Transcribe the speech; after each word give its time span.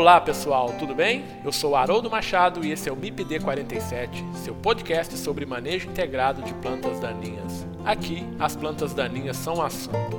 Olá 0.00 0.18
pessoal, 0.18 0.72
tudo 0.78 0.94
bem? 0.94 1.26
Eu 1.44 1.52
sou 1.52 1.76
Haroldo 1.76 2.08
Machado 2.08 2.64
e 2.64 2.72
esse 2.72 2.88
é 2.88 2.92
o 2.92 2.96
MIPD 2.96 3.38
47, 3.40 4.24
seu 4.36 4.54
podcast 4.54 5.14
sobre 5.18 5.44
manejo 5.44 5.90
integrado 5.90 6.40
de 6.40 6.54
plantas 6.54 6.98
daninhas. 6.98 7.66
Aqui, 7.84 8.26
as 8.38 8.56
plantas 8.56 8.94
daninhas 8.94 9.36
são 9.36 9.60
assunto. 9.60 10.16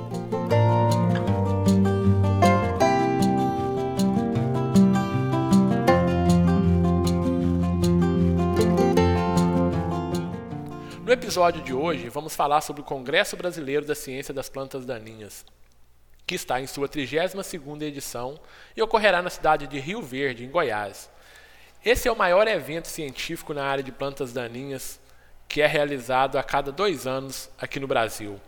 No 11.04 11.12
episódio 11.12 11.60
de 11.60 11.74
hoje, 11.74 12.08
vamos 12.08 12.36
falar 12.36 12.60
sobre 12.60 12.82
o 12.82 12.84
Congresso 12.84 13.36
Brasileiro 13.36 13.84
da 13.84 13.96
Ciência 13.96 14.32
das 14.32 14.48
Plantas 14.48 14.86
Daninhas, 14.86 15.44
que 16.26 16.34
está 16.34 16.60
em 16.60 16.66
sua 16.66 16.88
32ª 16.88 17.82
edição 17.82 18.38
e 18.76 18.82
ocorrerá 18.82 19.20
na 19.20 19.30
cidade 19.30 19.66
de 19.66 19.78
Rio 19.78 20.02
Verde, 20.02 20.44
em 20.44 20.50
Goiás. 20.50 21.10
Esse 21.84 22.08
é 22.08 22.12
o 22.12 22.16
maior 22.16 22.46
evento 22.46 22.88
científico 22.88 23.52
na 23.52 23.64
área 23.64 23.82
de 23.82 23.90
plantas 23.90 24.32
daninhas 24.32 25.00
que 25.48 25.60
é 25.60 25.66
realizado 25.66 26.38
a 26.38 26.42
cada 26.42 26.72
dois 26.72 27.06
anos 27.06 27.50
aqui 27.58 27.78
no 27.78 27.86
Brasil. 27.86 28.40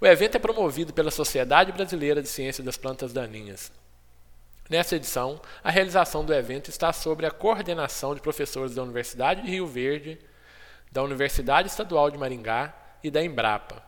O 0.00 0.06
evento 0.06 0.36
é 0.36 0.40
promovido 0.40 0.92
pela 0.92 1.10
Sociedade 1.10 1.70
Brasileira 1.72 2.20
de 2.20 2.28
Ciência 2.28 2.64
das 2.64 2.76
Plantas 2.76 3.12
Daninhas. 3.12 3.70
Nessa 4.68 4.96
edição, 4.96 5.40
a 5.62 5.70
realização 5.70 6.24
do 6.24 6.34
evento 6.34 6.68
está 6.68 6.92
sob 6.92 7.24
a 7.24 7.30
coordenação 7.30 8.14
de 8.14 8.20
professores 8.20 8.74
da 8.74 8.82
Universidade 8.82 9.42
de 9.42 9.50
Rio 9.50 9.66
Verde, 9.66 10.18
da 10.90 11.02
Universidade 11.02 11.68
Estadual 11.68 12.10
de 12.10 12.18
Maringá 12.18 12.74
e 13.04 13.10
da 13.10 13.22
Embrapa. 13.22 13.82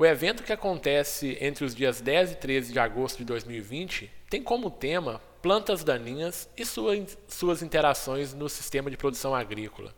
O 0.00 0.06
evento 0.06 0.42
que 0.42 0.50
acontece 0.50 1.36
entre 1.42 1.62
os 1.62 1.74
dias 1.74 2.00
10 2.00 2.32
e 2.32 2.34
13 2.36 2.72
de 2.72 2.78
agosto 2.78 3.18
de 3.18 3.24
2020 3.26 4.10
tem 4.30 4.42
como 4.42 4.70
tema 4.70 5.20
plantas 5.42 5.84
daninhas 5.84 6.48
e 6.56 6.64
suas, 6.64 7.18
suas 7.28 7.62
interações 7.62 8.32
no 8.32 8.48
sistema 8.48 8.90
de 8.90 8.96
produção 8.96 9.34
agrícola. 9.34 9.94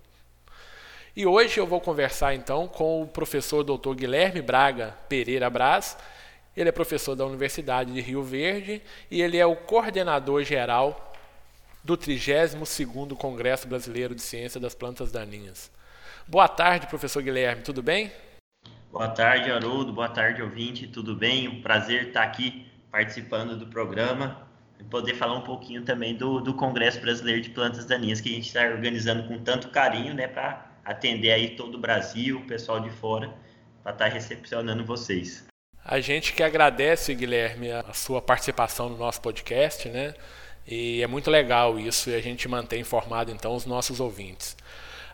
E 1.14 1.24
hoje 1.24 1.60
eu 1.60 1.68
vou 1.68 1.80
conversar 1.80 2.34
então 2.34 2.66
com 2.66 3.00
o 3.00 3.06
professor 3.06 3.62
Dr. 3.62 3.94
Guilherme 3.94 4.42
Braga 4.42 4.92
Pereira 5.08 5.48
Braz. 5.48 5.96
Ele 6.56 6.68
é 6.68 6.72
professor 6.72 7.14
da 7.14 7.24
Universidade 7.24 7.92
de 7.92 8.00
Rio 8.00 8.24
Verde 8.24 8.82
e 9.08 9.22
ele 9.22 9.38
é 9.38 9.46
o 9.46 9.54
coordenador 9.54 10.42
geral 10.42 11.14
do 11.84 11.96
32º 11.96 13.14
Congresso 13.14 13.68
Brasileiro 13.68 14.16
de 14.16 14.22
Ciência 14.22 14.58
das 14.58 14.74
Plantas 14.74 15.12
Daninhas. 15.12 15.70
Boa 16.26 16.48
tarde, 16.48 16.88
professor 16.88 17.22
Guilherme, 17.22 17.62
tudo 17.62 17.84
bem? 17.84 18.10
Boa 18.92 19.08
tarde, 19.08 19.50
Haroldo. 19.50 19.90
Boa 19.90 20.10
tarde, 20.10 20.42
ouvinte. 20.42 20.86
Tudo 20.86 21.16
bem? 21.16 21.48
Um 21.48 21.62
prazer 21.62 22.08
estar 22.08 22.22
aqui 22.24 22.66
participando 22.90 23.56
do 23.56 23.66
programa 23.66 24.46
e 24.78 24.84
poder 24.84 25.14
falar 25.14 25.32
um 25.32 25.40
pouquinho 25.40 25.82
também 25.82 26.14
do, 26.14 26.40
do 26.40 26.52
Congresso 26.52 27.00
Brasileiro 27.00 27.40
de 27.40 27.48
Plantas 27.48 27.86
Daninhas 27.86 28.20
que 28.20 28.28
a 28.28 28.32
gente 28.32 28.48
está 28.48 28.60
organizando 28.66 29.26
com 29.26 29.38
tanto 29.38 29.70
carinho, 29.70 30.12
né, 30.12 30.28
para 30.28 30.70
atender 30.84 31.32
aí 31.32 31.56
todo 31.56 31.76
o 31.76 31.78
Brasil, 31.78 32.36
o 32.36 32.46
pessoal 32.46 32.80
de 32.80 32.90
fora, 32.90 33.32
para 33.82 33.92
estar 33.92 34.08
recepcionando 34.08 34.84
vocês. 34.84 35.46
A 35.82 35.98
gente 35.98 36.34
que 36.34 36.42
agradece, 36.42 37.14
Guilherme, 37.14 37.72
a 37.72 37.94
sua 37.94 38.20
participação 38.20 38.90
no 38.90 38.98
nosso 38.98 39.22
podcast, 39.22 39.88
né? 39.88 40.12
E 40.66 41.00
é 41.02 41.06
muito 41.06 41.30
legal 41.30 41.78
isso 41.78 42.10
e 42.10 42.14
a 42.14 42.20
gente 42.20 42.46
mantém 42.46 42.82
informado 42.82 43.30
então 43.30 43.56
os 43.56 43.64
nossos 43.64 44.00
ouvintes. 44.00 44.54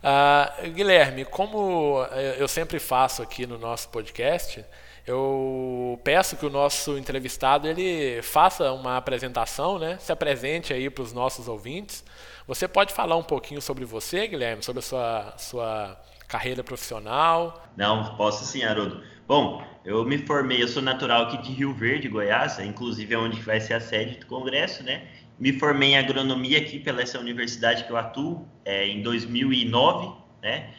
Uh, 0.02 0.70
Guilherme, 0.70 1.24
como 1.24 2.04
eu 2.38 2.46
sempre 2.46 2.78
faço 2.78 3.22
aqui 3.22 3.46
no 3.46 3.58
nosso 3.58 3.88
podcast, 3.88 4.64
eu 5.08 5.98
peço 6.04 6.36
que 6.36 6.44
o 6.44 6.50
nosso 6.50 6.98
entrevistado 6.98 7.66
ele 7.66 8.20
faça 8.20 8.70
uma 8.72 8.98
apresentação, 8.98 9.78
né? 9.78 9.96
Se 9.98 10.12
apresente 10.12 10.72
aí 10.72 10.90
para 10.90 11.02
os 11.02 11.14
nossos 11.14 11.48
ouvintes. 11.48 12.04
Você 12.46 12.68
pode 12.68 12.92
falar 12.92 13.16
um 13.16 13.22
pouquinho 13.22 13.62
sobre 13.62 13.84
você, 13.86 14.26
Guilherme, 14.26 14.62
sobre 14.62 14.80
a 14.80 14.82
sua, 14.82 15.34
sua 15.38 16.00
carreira 16.28 16.62
profissional? 16.62 17.62
Não, 17.74 18.16
posso 18.16 18.44
sim, 18.44 18.62
Haroldo. 18.62 19.02
Bom, 19.26 19.62
eu 19.84 20.04
me 20.04 20.18
formei, 20.18 20.62
eu 20.62 20.68
sou 20.68 20.82
natural 20.82 21.22
aqui 21.24 21.38
de 21.38 21.52
Rio 21.52 21.72
Verde, 21.72 22.08
Goiás, 22.08 22.58
inclusive 22.58 23.14
é 23.14 23.18
onde 23.18 23.40
vai 23.40 23.60
ser 23.60 23.74
a 23.74 23.80
sede 23.80 24.18
do 24.18 24.26
congresso, 24.26 24.82
né? 24.82 25.08
Me 25.38 25.52
formei 25.52 25.90
em 25.90 25.98
agronomia 25.98 26.58
aqui 26.58 26.80
pela 26.80 27.00
essa 27.00 27.18
universidade 27.18 27.84
que 27.84 27.90
eu 27.90 27.96
atuo 27.96 28.48
é, 28.64 28.88
em 28.88 29.02
2009, 29.02 30.12
né? 30.42 30.74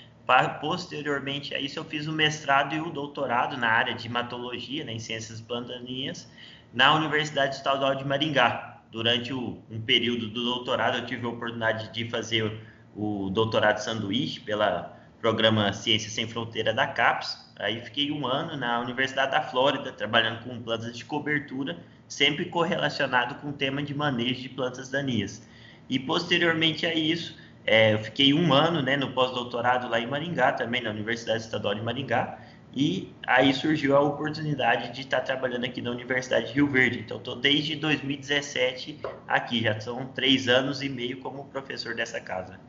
Posteriormente 0.62 1.56
a 1.56 1.60
isso, 1.60 1.80
eu 1.80 1.84
fiz 1.84 2.06
o 2.06 2.12
mestrado 2.12 2.76
e 2.76 2.80
o 2.80 2.92
doutorado 2.92 3.58
na 3.58 3.68
área 3.68 3.96
de 3.96 4.08
hematologia, 4.08 4.84
né, 4.84 4.94
em 4.94 5.00
ciências 5.00 5.42
plantaninhas, 5.42 6.30
na 6.72 6.94
Universidade 6.94 7.56
Estadual 7.56 7.96
de 7.96 8.06
Maringá. 8.06 8.84
Durante 8.92 9.34
o, 9.34 9.60
um 9.72 9.82
período 9.82 10.28
do 10.28 10.44
doutorado, 10.44 11.00
eu 11.00 11.06
tive 11.06 11.26
a 11.26 11.30
oportunidade 11.30 11.92
de 11.92 12.08
fazer 12.10 12.62
o 12.96 13.32
doutorado 13.32 13.80
sanduíche 13.80 14.40
pela 14.40 15.00
programa 15.20 15.74
Ciência 15.74 16.12
Sem 16.12 16.28
Fronteira 16.28 16.74
da 16.74 16.86
CAPES. 16.86 17.52
Aí 17.58 17.82
fiquei 17.82 18.12
um 18.12 18.28
ano 18.28 18.56
na 18.56 18.80
Universidade 18.82 19.32
da 19.32 19.42
Flórida, 19.42 19.92
trabalhando 19.92 20.44
com 20.44 20.62
plantas 20.62 20.96
de 20.96 21.06
cobertura 21.06 21.78
sempre 22.10 22.46
correlacionado 22.46 23.36
com 23.36 23.50
o 23.50 23.54
tema 23.54 23.82
de 23.82 23.94
manejo 23.94 24.42
de 24.42 24.50
plantas 24.50 24.90
daninhas. 24.90 25.48
E 25.88 25.98
posteriormente 25.98 26.86
a 26.86 26.94
isso, 26.94 27.38
é, 27.66 27.94
eu 27.94 28.00
fiquei 28.00 28.34
um 28.34 28.52
ano 28.52 28.82
né, 28.82 28.98
no 28.98 29.14
pós-doutorado 29.14 29.88
lá 29.88 30.00
em 30.00 30.08
Maringá, 30.08 30.52
também 30.52 30.82
na 30.82 30.90
Universidade 30.90 31.44
Estadual 31.44 31.76
de 31.76 31.82
Maringá, 31.82 32.40
e 32.76 33.14
aí 33.26 33.54
surgiu 33.54 33.96
a 33.96 34.00
oportunidade 34.00 34.94
de 34.94 35.02
estar 35.02 35.22
trabalhando 35.22 35.66
aqui 35.66 35.82
na 35.82 35.92
Universidade 35.92 36.48
de 36.48 36.54
Rio 36.54 36.68
Verde. 36.68 37.00
Então, 37.00 37.18
estou 37.18 37.36
desde 37.36 37.76
2017 37.76 39.00
aqui, 39.28 39.62
já 39.62 39.80
são 39.80 40.06
três 40.08 40.48
anos 40.48 40.82
e 40.82 40.90
meio 40.90 41.20
como 41.20 41.46
professor 41.46 41.96
dessa 41.96 42.20
casa. 42.20 42.60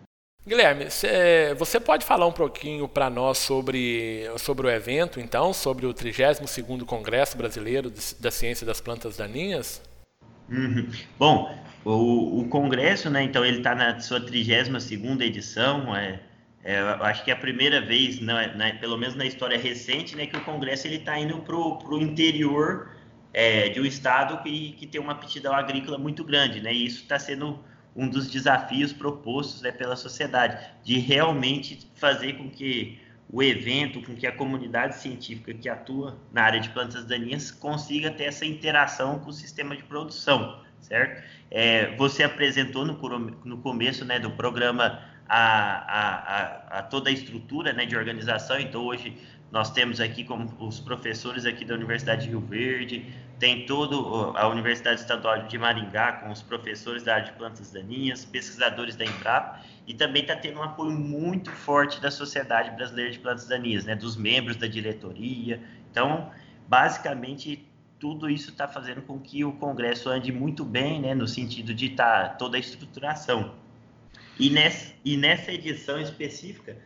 Guilherme, 0.47 0.87
você 1.59 1.79
pode 1.79 2.05
falar 2.05 2.27
um 2.27 2.33
pouquinho 2.33 2.89
para 2.89 3.11
nós 3.11 3.37
sobre, 3.39 4.25
sobre 4.39 4.67
o 4.67 4.71
evento, 4.71 5.21
então, 5.21 5.53
sobre 5.53 5.85
o 5.85 5.93
32º 5.93 6.85
Congresso 6.87 7.37
Brasileiro 7.37 7.93
da 8.19 8.31
Ciência 8.31 8.67
das 8.67 8.81
Plantas 8.81 9.19
Daninhas? 9.19 9.83
Uhum. 10.49 10.89
Bom, 11.19 11.55
o, 11.85 12.41
o, 12.41 12.49
congresso, 12.49 13.11
né, 13.11 13.23
então, 13.23 13.45
ele 13.45 13.59
está 13.59 13.75
na 13.75 14.01
sua 14.01 14.19
32ª 14.19 15.21
edição, 15.21 15.95
é, 15.95 16.21
é, 16.65 16.79
acho 16.79 17.23
que 17.23 17.31
é 17.31 17.35
a 17.35 17.37
primeira 17.37 17.81
vez, 17.81 18.19
pelo 18.81 18.97
menos 18.97 19.15
na 19.15 19.27
história 19.27 19.59
recente, 19.59 20.17
né, 20.17 20.27
que 20.27 20.37
o 20.37 20.41
congresso 20.41 20.89
está 20.89 21.19
indo 21.19 21.39
para 21.39 21.55
o 21.55 21.99
interior 22.01 22.91
é, 23.33 23.69
de 23.69 23.79
um 23.79 23.85
estado 23.85 24.43
que, 24.43 24.73
que 24.73 24.87
tem 24.87 25.01
uma 25.01 25.13
aptidão 25.13 25.53
agrícola 25.53 25.99
muito 25.99 26.25
grande, 26.25 26.63
né, 26.63 26.73
e 26.73 26.87
isso 26.87 27.03
está 27.03 27.19
sendo 27.19 27.61
um 27.95 28.09
dos 28.09 28.31
desafios 28.31 28.93
propostos 28.93 29.63
né, 29.63 29.73
pela 29.73 29.97
sociedade, 29.97 30.59
de 30.85 30.99
realmente 30.99 31.91
fazer 31.95 32.35
com 32.35 32.49
que 32.49 32.99
o 33.33 33.43
evento, 33.43 34.03
com 34.03 34.15
que 34.15 34.27
a 34.27 34.33
comunidade 34.33 34.97
científica 34.97 35.55
que 35.55 35.69
atua 35.69 36.19
na 36.33 36.43
área 36.43 36.61
de 36.61 36.69
plantas 36.71 37.05
daninhas 37.05 37.51
consiga 37.51 38.11
ter 38.11 38.25
essa 38.25 38.45
interação 38.45 39.21
com 39.21 39.31
o 39.31 39.33
sistema 39.33 39.77
de 39.77 39.85
produção, 39.85 40.61
certo? 40.81 41.23
É, 41.51 41.95
você 41.97 42.25
apresentou 42.25 42.85
no, 42.85 42.95
no 43.45 43.59
começo 43.59 44.05
né, 44.05 44.19
do 44.19 44.31
programa 44.33 45.01
a, 45.29 45.39
a, 45.39 46.79
a, 46.79 46.83
toda 46.83 47.09
a 47.09 47.13
estrutura 47.13 47.73
né, 47.73 47.87
de 47.87 47.97
organização, 47.97 48.59
então 48.59 48.83
hoje 48.85 49.17
nós 49.53 49.71
temos 49.71 50.01
aqui 50.01 50.25
como 50.25 50.53
os 50.59 50.81
professores 50.81 51.45
aqui 51.47 51.65
da 51.65 51.75
Universidade 51.75 52.23
de 52.23 52.31
Rio 52.31 52.41
Verde, 52.41 53.07
tem 53.41 53.65
todo 53.65 54.37
a 54.37 54.47
Universidade 54.49 55.01
Estadual 55.01 55.45
de 55.45 55.57
Maringá 55.57 56.13
com 56.13 56.31
os 56.31 56.43
professores 56.43 57.03
da 57.03 57.15
área 57.15 57.25
de 57.25 57.33
plantas 57.33 57.73
daninhas, 57.73 58.23
pesquisadores 58.23 58.95
da 58.97 59.05
Embrapa 59.07 59.61
e 59.87 59.95
também 59.95 60.21
está 60.21 60.37
tendo 60.37 60.61
um 60.61 60.63
apoio 60.63 60.91
muito 60.91 61.51
forte 61.51 61.99
da 62.03 62.11
Sociedade 62.11 62.71
Brasileira 62.73 63.11
de 63.11 63.19
Plantas 63.19 63.49
Daninhas, 63.49 63.87
né, 63.87 63.97
dos 63.97 64.15
membros 64.15 64.57
da 64.57 64.67
diretoria. 64.67 65.59
Então, 65.91 66.31
basicamente 66.69 67.67
tudo 67.99 68.29
isso 68.29 68.51
está 68.51 68.69
fazendo 68.69 69.01
com 69.03 69.19
que 69.19 69.43
o 69.43 69.53
Congresso 69.53 70.11
ande 70.11 70.31
muito 70.31 70.63
bem, 70.63 71.01
né, 71.01 71.15
no 71.15 71.27
sentido 71.27 71.73
de 71.73 71.87
estar 71.87 72.29
tá 72.29 72.35
toda 72.35 72.59
a 72.59 72.61
estruturação. 72.61 73.55
E 74.39 74.51
nessa, 74.51 74.93
e 75.03 75.17
nessa 75.17 75.51
edição 75.51 75.99
específica, 75.99 76.77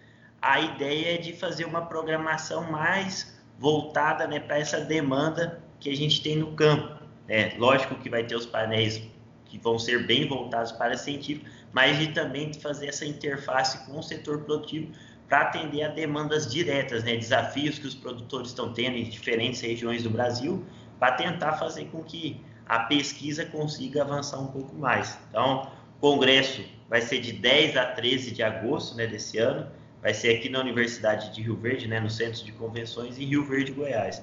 a 0.41 0.61
ideia 0.61 1.17
é 1.17 1.19
de 1.19 1.33
fazer 1.33 1.65
uma 1.65 1.87
programação 1.87 2.71
mais 2.71 3.37
voltada 3.59 4.27
né, 4.29 4.39
para 4.39 4.59
essa 4.59 4.81
demanda 4.81 5.64
que 5.85 5.91
a 5.91 5.97
gente 5.97 6.23
tem 6.23 6.37
no 6.37 6.53
campo. 6.53 6.99
É, 7.29 7.55
lógico 7.59 7.95
que 7.97 8.09
vai 8.09 8.25
ter 8.25 8.35
os 8.35 8.47
painéis 8.47 9.03
que 9.45 9.59
vão 9.59 9.79
ser 9.79 10.07
bem 10.07 10.27
voltados 10.27 10.73
para 10.73 10.97
científico, 10.97 11.47
mas 11.73 11.99
de 11.99 12.09
também 12.09 12.53
fazer 12.55 12.87
essa 12.87 13.05
interface 13.05 13.87
com 13.87 13.99
o 13.99 14.03
setor 14.03 14.41
produtivo 14.41 14.91
para 15.29 15.43
atender 15.43 15.83
a 15.83 15.89
demandas 15.89 16.51
diretas, 16.51 17.05
né, 17.05 17.17
desafios 17.17 17.79
que 17.79 17.87
os 17.87 17.95
produtores 17.95 18.49
estão 18.49 18.73
tendo 18.73 18.97
em 18.97 19.05
diferentes 19.05 19.61
regiões 19.61 20.03
do 20.03 20.11
Brasil, 20.11 20.65
para 20.99 21.13
tentar 21.13 21.55
fazer 21.55 21.85
com 21.87 22.03
que 22.03 22.41
a 22.67 22.81
pesquisa 22.81 23.45
consiga 23.45 24.03
avançar 24.03 24.41
um 24.41 24.47
pouco 24.47 24.75
mais. 24.77 25.19
Então, 25.29 25.71
o 25.99 26.01
congresso 26.01 26.65
vai 26.89 27.03
ser 27.03 27.21
de 27.21 27.33
10 27.33 27.77
a 27.77 27.87
13 27.87 28.31
de 28.33 28.43
agosto 28.43 28.97
né, 28.97 29.07
desse 29.07 29.39
ano, 29.39 29.67
vai 30.01 30.15
ser 30.15 30.37
aqui 30.37 30.49
na 30.49 30.61
Universidade 30.61 31.33
de 31.35 31.43
Rio 31.43 31.57
Verde, 31.57 31.89
né, 31.89 32.01
no 32.01 32.11
Centro 32.11 32.45
de 32.45 32.53
Convenções, 32.53 33.19
em 33.19 33.25
Rio 33.25 33.45
Verde, 33.45 33.73
Goiás. 33.73 34.23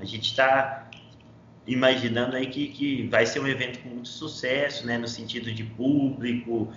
A 0.00 0.04
gente 0.04 0.30
está 0.30 0.81
imaginando 1.66 2.36
aí 2.36 2.46
que, 2.46 2.68
que 2.68 3.06
vai 3.08 3.24
ser 3.26 3.40
um 3.40 3.46
evento 3.46 3.78
com 3.80 3.90
muito 3.90 4.08
sucesso, 4.08 4.86
né, 4.86 4.98
no 4.98 5.06
sentido 5.06 5.52
de 5.52 5.64
público, 5.64 6.72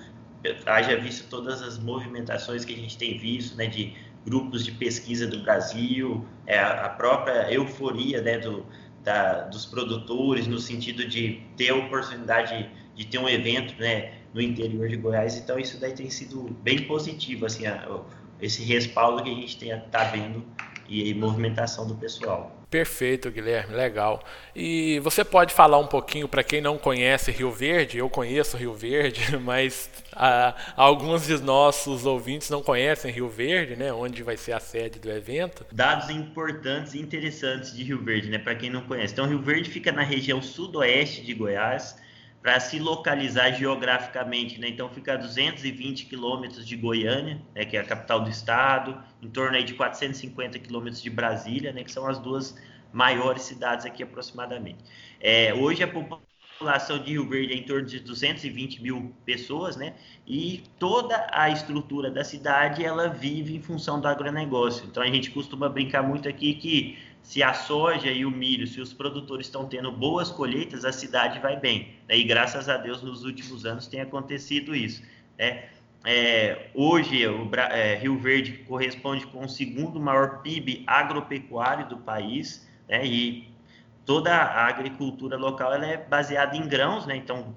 haja 0.66 0.96
visto 0.98 1.28
todas 1.30 1.62
as 1.62 1.80
movimentações 1.80 2.64
que 2.64 2.74
a 2.74 2.78
gente 2.78 2.98
tem 2.98 3.18
visto, 3.18 3.56
né, 3.58 3.68
de 3.68 3.94
grupos 4.26 4.64
de 4.64 4.72
pesquisa 4.72 5.28
do 5.28 5.42
Brasil, 5.44 6.26
é, 6.46 6.60
a 6.60 6.90
própria 6.90 7.52
euforia, 7.52 8.22
né, 8.22 8.38
do, 8.38 8.66
da, 9.04 9.42
dos 9.44 9.66
produtores, 9.66 10.48
no 10.48 10.60
sentido 10.60 11.08
de 11.08 11.42
ter 11.58 11.70
a 11.70 11.76
oportunidade 11.76 12.58
de, 12.58 12.70
de 12.96 13.06
ter 13.08 13.18
um 13.18 13.30
evento, 13.30 13.80
né, 13.80 14.14
no 14.34 14.42
interior 14.42 14.88
de 14.88 14.98
Goiás, 14.98 15.38
então 15.38 15.58
isso 15.58 15.80
daí 15.80 15.94
tem 15.94 16.10
sido 16.10 16.56
bem 16.62 16.84
positivo, 16.84 17.46
assim, 17.46 17.66
a, 17.66 18.02
esse 18.42 18.64
respaldo 18.64 19.24
que 19.24 19.30
a 19.30 19.34
gente 19.34 19.66
está 19.66 20.04
vendo 20.06 20.44
e 20.88 21.14
movimentação 21.14 21.88
do 21.88 21.96
pessoal. 21.96 22.65
Perfeito, 22.76 23.32
Guilherme, 23.32 23.74
legal. 23.74 24.22
E 24.54 25.00
você 25.00 25.24
pode 25.24 25.54
falar 25.54 25.80
um 25.80 25.88
pouquinho 25.88 26.28
para 26.28 26.44
quem 26.44 26.60
não 26.60 26.78
conhece 26.78 27.32
Rio 27.32 27.50
Verde? 27.50 28.00
Eu 28.00 28.10
conheço 28.10 28.58
Rio 28.58 28.74
Verde, 28.74 29.22
mas 29.40 29.90
ah, 30.12 30.54
alguns 30.76 31.26
de 31.26 31.42
nossos 31.42 32.06
ouvintes 32.06 32.50
não 32.50 32.62
conhecem 32.62 33.14
Rio 33.14 33.30
Verde, 33.30 33.78
né? 33.78 33.94
Onde 33.94 34.24
vai 34.24 34.36
ser 34.36 34.52
a 34.52 34.60
sede 34.60 35.00
do 35.00 35.10
evento? 35.10 35.66
Dados 35.72 36.10
importantes 36.10 36.94
e 36.96 37.00
interessantes 37.00 37.74
de 37.74 37.82
Rio 37.82 38.04
Verde, 38.04 38.30
né? 38.30 38.40
Para 38.40 38.56
quem 38.56 38.70
não 38.70 38.82
conhece. 38.82 39.14
Então, 39.14 39.26
Rio 39.26 39.42
Verde 39.42 39.70
fica 39.70 39.94
na 39.94 40.04
região 40.04 40.42
sudoeste 40.42 41.24
de 41.24 41.34
Goiás 41.34 41.96
para 42.46 42.60
se 42.60 42.78
localizar 42.78 43.54
geograficamente, 43.54 44.60
né? 44.60 44.68
Então 44.68 44.88
fica 44.88 45.14
a 45.14 45.18
220 45.18 46.06
quilômetros 46.06 46.64
de 46.64 46.76
Goiânia, 46.76 47.42
né, 47.56 47.66
que 47.66 47.76
é 47.76 47.80
a 47.80 47.84
capital 47.84 48.20
do 48.24 48.30
estado, 48.30 49.02
em 49.20 49.28
torno 49.28 49.58
aí 49.58 49.64
de 49.64 49.74
450 49.74 50.60
quilômetros 50.60 51.02
de 51.02 51.10
Brasília, 51.10 51.74
né, 51.74 51.84
que 51.84 51.92
são 51.92 52.06
as 52.06 52.20
duas 52.20 52.56
maiores 52.94 53.42
cidades 53.42 53.84
aqui 53.84 54.04
aproximadamente. 54.04 54.78
É, 55.20 55.56
hoje 55.56 55.82
a 55.82 55.88
população 55.88 57.00
de 57.00 57.14
Rio 57.14 57.28
Verde 57.28 57.52
é 57.52 57.58
em 57.58 57.64
torno 57.64 57.88
de 57.88 58.00
220 58.00 58.80
mil 58.80 59.16
pessoas, 59.26 59.76
né? 59.76 59.96
E 60.28 60.66
toda 60.78 61.28
a 61.32 61.50
estrutura 61.50 62.12
da 62.12 62.24
cidade 62.24 62.86
ela 62.86 63.10
vive 63.10 63.56
em 63.56 63.62
função 63.62 64.00
do 64.00 64.08
agronegócio. 64.08 64.86
Então 64.86 65.02
a 65.02 65.08
gente 65.08 65.32
costuma 65.32 65.68
brincar 65.68 66.04
muito 66.04 66.30
aqui 66.30 66.54
que 66.54 66.96
se 67.26 67.42
a 67.42 67.56
soja 67.56 68.12
e 68.12 68.24
o 68.24 68.30
milho, 68.30 68.68
se 68.68 68.80
os 68.80 68.94
produtores 68.94 69.48
estão 69.48 69.66
tendo 69.66 69.92
boas 69.92 70.32
colheitas, 70.32 70.86
a 70.86 70.92
cidade 70.92 71.40
vai 71.40 71.60
bem. 71.60 71.96
Né? 72.08 72.18
E 72.18 72.24
graças 72.24 72.70
a 72.70 72.78
Deus, 72.78 73.02
nos 73.02 73.24
últimos 73.26 73.66
anos 73.66 73.88
tem 73.88 74.00
acontecido 74.00 74.76
isso. 74.76 75.02
Né? 75.36 75.64
É, 76.06 76.68
hoje, 76.76 77.26
o 77.28 77.50
é, 77.72 77.96
Rio 77.96 78.16
Verde 78.20 78.64
corresponde 78.68 79.26
com 79.26 79.44
o 79.44 79.50
segundo 79.50 80.00
maior 80.00 80.44
PIB 80.44 80.84
agropecuário 80.86 81.90
do 81.90 81.98
país, 81.98 82.70
né? 82.88 83.04
e 83.04 83.50
toda 84.06 84.32
a 84.32 84.68
agricultura 84.68 85.36
local 85.36 85.74
ela 85.74 85.88
é 85.88 85.98
baseada 85.98 86.56
em 86.56 86.68
grãos, 86.68 87.08
né? 87.08 87.16
então 87.16 87.56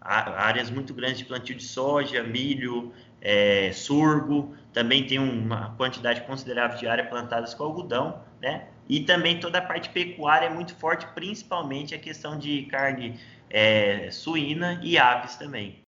áreas 0.00 0.70
muito 0.70 0.94
grandes 0.94 1.18
de 1.18 1.24
plantio 1.24 1.56
de 1.56 1.64
soja, 1.64 2.22
milho, 2.22 2.92
é, 3.20 3.72
surgo, 3.72 4.54
também 4.72 5.04
tem 5.08 5.18
uma 5.18 5.74
quantidade 5.76 6.20
considerável 6.20 6.78
de 6.78 6.86
área 6.86 7.04
plantadas 7.04 7.52
com 7.52 7.64
algodão, 7.64 8.22
né? 8.40 8.68
E 8.88 9.00
também 9.00 9.38
toda 9.38 9.58
a 9.58 9.62
parte 9.62 9.90
pecuária 9.90 10.46
é 10.46 10.50
muito 10.50 10.74
forte, 10.76 11.06
principalmente 11.14 11.94
a 11.94 11.98
questão 11.98 12.38
de 12.38 12.62
carne 12.62 13.20
é, 13.50 14.10
suína 14.10 14.80
e 14.82 14.96
aves 14.96 15.36
também. 15.36 15.80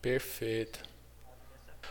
Perfeito. 0.00 0.80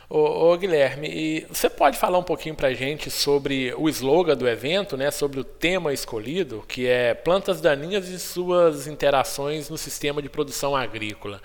Ô, 0.10 0.52
ô, 0.52 0.58
Guilherme, 0.58 1.46
você 1.50 1.70
pode 1.70 1.98
falar 1.98 2.20
um 2.20 2.24
pouquinho 2.24 2.56
para 2.56 2.68
a 2.68 2.74
gente 2.74 3.10
sobre 3.10 3.74
o 3.76 3.90
slogan 3.90 4.38
do 4.38 4.48
evento, 4.48 4.96
né, 4.96 5.10
sobre 5.10 5.40
o 5.40 5.44
tema 5.44 5.94
escolhido, 5.94 6.64
que 6.68 6.88
é 6.88 7.14
plantas 7.14 7.60
daninhas 7.60 8.08
e 8.08 8.20
suas 8.20 8.88
interações 8.88 9.70
no 9.70 9.78
sistema 9.78 10.22
de 10.22 10.30
produção 10.30 10.76
agrícola? 10.76 11.42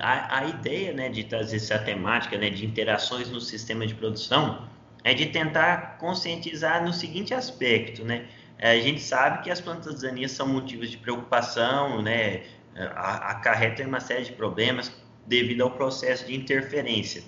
A, 0.00 0.40
a 0.40 0.44
ideia 0.46 0.92
né, 0.92 1.08
de 1.08 1.24
trazer 1.24 1.56
essa 1.56 1.78
temática 1.78 2.36
né, 2.36 2.50
de 2.50 2.66
interações 2.66 3.30
no 3.30 3.40
sistema 3.40 3.86
de 3.86 3.94
produção 3.94 4.68
é 5.04 5.14
de 5.14 5.26
tentar 5.26 5.98
conscientizar 5.98 6.84
no 6.84 6.92
seguinte 6.92 7.34
aspecto, 7.34 8.04
né? 8.04 8.26
É, 8.58 8.72
a 8.72 8.80
gente 8.80 9.00
sabe 9.00 9.42
que 9.42 9.50
as 9.50 9.60
plantas 9.60 10.02
daninhas 10.02 10.30
são 10.32 10.46
motivos 10.46 10.90
de 10.90 10.96
preocupação, 10.96 12.00
né? 12.00 12.44
Acarretam 12.94 13.86
uma 13.86 14.00
série 14.00 14.24
de 14.24 14.32
problemas 14.32 14.92
devido 15.26 15.62
ao 15.62 15.70
processo 15.70 16.26
de 16.26 16.34
interferência. 16.34 17.22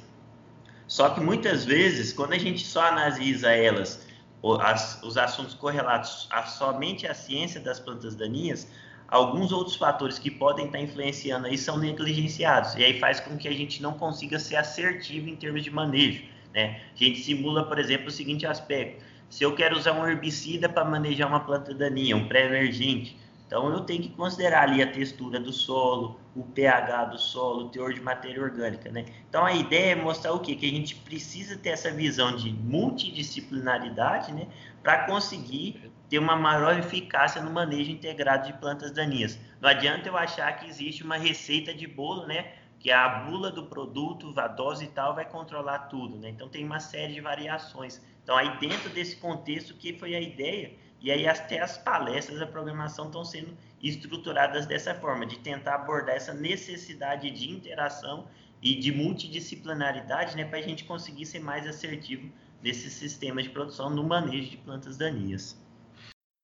Só 0.86 1.10
que 1.10 1.20
muitas 1.20 1.64
vezes, 1.64 2.12
quando 2.12 2.34
a 2.34 2.38
gente 2.38 2.64
só 2.64 2.82
analisa 2.86 3.50
elas, 3.50 4.06
os 4.42 5.16
assuntos 5.16 5.54
correlatos 5.54 6.28
a 6.30 6.44
somente 6.44 7.06
a 7.06 7.14
ciência 7.14 7.60
das 7.60 7.80
plantas 7.80 8.14
daninhas, 8.14 8.68
alguns 9.08 9.52
outros 9.52 9.76
fatores 9.76 10.18
que 10.18 10.30
podem 10.30 10.66
estar 10.66 10.78
influenciando 10.78 11.46
aí 11.46 11.56
são 11.56 11.78
negligenciados. 11.78 12.74
E 12.74 12.84
aí 12.84 13.00
faz 13.00 13.20
com 13.20 13.36
que 13.36 13.48
a 13.48 13.52
gente 13.52 13.82
não 13.82 13.94
consiga 13.94 14.38
ser 14.38 14.56
assertivo 14.56 15.28
em 15.28 15.36
termos 15.36 15.62
de 15.64 15.70
manejo. 15.70 16.33
Né? 16.54 16.80
A 16.94 16.96
gente 16.96 17.20
simula, 17.20 17.64
por 17.64 17.78
exemplo, 17.78 18.08
o 18.08 18.10
seguinte 18.10 18.46
aspecto: 18.46 19.04
se 19.28 19.42
eu 19.42 19.54
quero 19.54 19.76
usar 19.76 19.92
um 19.92 20.06
herbicida 20.06 20.68
para 20.68 20.84
manejar 20.84 21.26
uma 21.26 21.40
planta 21.40 21.74
daninha, 21.74 22.16
um 22.16 22.28
pré-emergente, 22.28 23.18
então 23.46 23.68
eu 23.70 23.80
tenho 23.80 24.02
que 24.02 24.08
considerar 24.10 24.62
ali 24.62 24.82
a 24.82 24.90
textura 24.90 25.38
do 25.38 25.52
solo, 25.52 26.18
o 26.34 26.42
pH 26.42 27.04
do 27.06 27.18
solo, 27.18 27.66
o 27.66 27.68
teor 27.68 27.92
de 27.92 28.00
matéria 28.00 28.42
orgânica, 28.42 28.90
né? 28.90 29.04
Então 29.28 29.44
a 29.44 29.52
ideia 29.52 29.92
é 29.92 29.94
mostrar 29.94 30.32
o 30.32 30.40
quê? 30.40 30.54
Que 30.54 30.66
a 30.66 30.70
gente 30.70 30.94
precisa 30.96 31.56
ter 31.56 31.70
essa 31.70 31.90
visão 31.90 32.34
de 32.34 32.50
multidisciplinaridade, 32.52 34.32
né? 34.32 34.46
Para 34.82 35.06
conseguir 35.06 35.92
ter 36.08 36.18
uma 36.18 36.36
maior 36.36 36.78
eficácia 36.78 37.42
no 37.42 37.50
manejo 37.50 37.90
integrado 37.90 38.46
de 38.46 38.52
plantas 38.54 38.90
daninhas. 38.92 39.38
Não 39.60 39.68
adianta 39.68 40.08
eu 40.08 40.16
achar 40.16 40.52
que 40.56 40.68
existe 40.68 41.02
uma 41.02 41.16
receita 41.16 41.74
de 41.74 41.86
bolo, 41.86 42.26
né? 42.26 42.52
Que 42.84 42.92
a 42.92 43.08
bula 43.08 43.50
do 43.50 43.64
produto, 43.64 44.34
a 44.36 44.46
dose 44.46 44.84
e 44.84 44.88
tal, 44.88 45.14
vai 45.14 45.24
controlar 45.24 45.78
tudo, 45.88 46.18
né? 46.18 46.28
Então 46.28 46.50
tem 46.50 46.62
uma 46.62 46.78
série 46.78 47.14
de 47.14 47.20
variações. 47.22 47.98
Então 48.22 48.36
aí 48.36 48.58
dentro 48.58 48.90
desse 48.90 49.16
contexto 49.16 49.72
que 49.72 49.94
foi 49.94 50.14
a 50.14 50.20
ideia, 50.20 50.70
e 51.00 51.10
aí 51.10 51.26
até 51.26 51.60
as 51.60 51.78
palestras 51.78 52.38
da 52.40 52.46
programação 52.46 53.06
estão 53.06 53.24
sendo 53.24 53.56
estruturadas 53.82 54.66
dessa 54.66 54.94
forma, 54.94 55.24
de 55.24 55.38
tentar 55.38 55.76
abordar 55.76 56.14
essa 56.14 56.34
necessidade 56.34 57.30
de 57.30 57.50
interação 57.50 58.28
e 58.60 58.74
de 58.74 58.92
multidisciplinaridade, 58.92 60.36
né, 60.36 60.44
para 60.44 60.58
a 60.58 60.62
gente 60.62 60.84
conseguir 60.84 61.24
ser 61.24 61.40
mais 61.40 61.66
assertivo 61.66 62.30
nesse 62.62 62.90
sistema 62.90 63.42
de 63.42 63.48
produção 63.48 63.88
no 63.88 64.04
manejo 64.04 64.50
de 64.50 64.58
plantas 64.58 64.98
daninhas. 64.98 65.58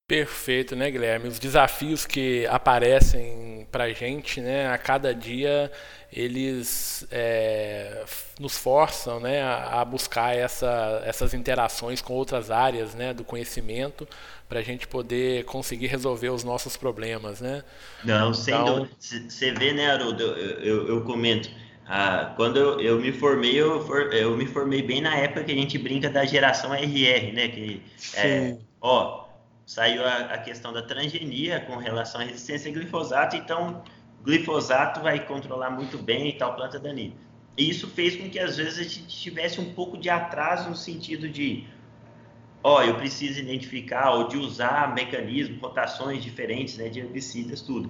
Perfeito, 0.07 0.75
né, 0.75 0.89
Guilherme? 0.89 1.27
Os 1.27 1.39
desafios 1.39 2.05
que 2.05 2.45
aparecem 2.47 3.50
para 3.71 3.85
a 3.85 3.93
gente, 3.93 4.41
né, 4.41 4.67
a 4.67 4.77
cada 4.77 5.15
dia, 5.15 5.71
eles 6.11 7.07
é, 7.09 8.03
nos 8.39 8.57
forçam, 8.57 9.19
né, 9.19 9.41
a, 9.41 9.83
buscar 9.85 10.35
essa, 10.35 11.01
essas 11.05 11.33
interações 11.33 12.01
com 12.01 12.13
outras 12.13 12.51
áreas, 12.51 12.93
né, 12.93 13.13
do 13.13 13.23
conhecimento, 13.23 14.07
para 14.49 14.59
a 14.59 14.63
gente 14.63 14.85
poder 14.87 15.45
conseguir 15.45 15.87
resolver 15.87 16.29
os 16.29 16.43
nossos 16.43 16.75
problemas, 16.75 17.39
né? 17.39 17.63
Não, 18.03 18.33
sem 18.33 18.53
então... 18.53 18.79
dúvida. 18.79 18.95
Você 18.99 19.51
vê, 19.53 19.71
né, 19.71 19.89
Haroldo? 19.89 20.21
Eu, 20.21 20.59
eu, 20.59 20.87
eu 20.89 21.01
comento. 21.03 21.49
Ah, 21.87 22.33
quando 22.35 22.57
eu, 22.57 22.79
eu, 22.81 22.99
me 22.99 23.13
formei, 23.13 23.59
eu, 23.59 23.85
for, 23.85 24.13
eu 24.13 24.35
me 24.35 24.45
formei 24.45 24.81
bem 24.81 24.99
na 24.99 25.15
época 25.15 25.45
que 25.45 25.51
a 25.53 25.55
gente 25.55 25.77
brinca 25.77 26.09
da 26.09 26.25
geração 26.25 26.73
RR, 26.73 27.31
né? 27.33 27.47
Que, 27.47 27.81
é, 28.15 28.57
ó, 28.81 29.25
saiu 29.71 30.05
a, 30.05 30.33
a, 30.33 30.37
questão 30.37 30.73
da 30.73 30.81
transgenia 30.81 31.61
com 31.61 31.77
relação 31.77 32.19
à 32.19 32.25
resistência 32.25 32.69
a 32.69 32.73
glifosato, 32.73 33.37
então 33.37 33.81
glifosato 34.21 34.99
vai 34.99 35.25
controlar 35.25 35.69
muito 35.69 35.97
bem 35.97 36.27
e 36.27 36.33
tal 36.33 36.53
planta 36.57 36.77
daninha. 36.77 37.13
E 37.57 37.69
isso 37.69 37.87
fez 37.87 38.17
com 38.17 38.29
que 38.29 38.37
às 38.37 38.57
vezes 38.57 38.79
a 38.79 38.83
gente 38.83 39.07
tivesse 39.07 39.61
um 39.61 39.73
pouco 39.73 39.97
de 39.97 40.09
atraso 40.09 40.69
no 40.69 40.75
sentido 40.75 41.29
de, 41.29 41.65
ó, 42.61 42.83
eu 42.83 42.95
preciso 42.95 43.39
identificar 43.39 44.11
ou 44.11 44.27
de 44.27 44.35
usar 44.35 44.93
mecanismos, 44.93 45.61
rotações 45.61 46.21
diferentes, 46.21 46.77
né, 46.77 46.89
de 46.89 46.99
herbicidas, 46.99 47.61
tudo. 47.61 47.89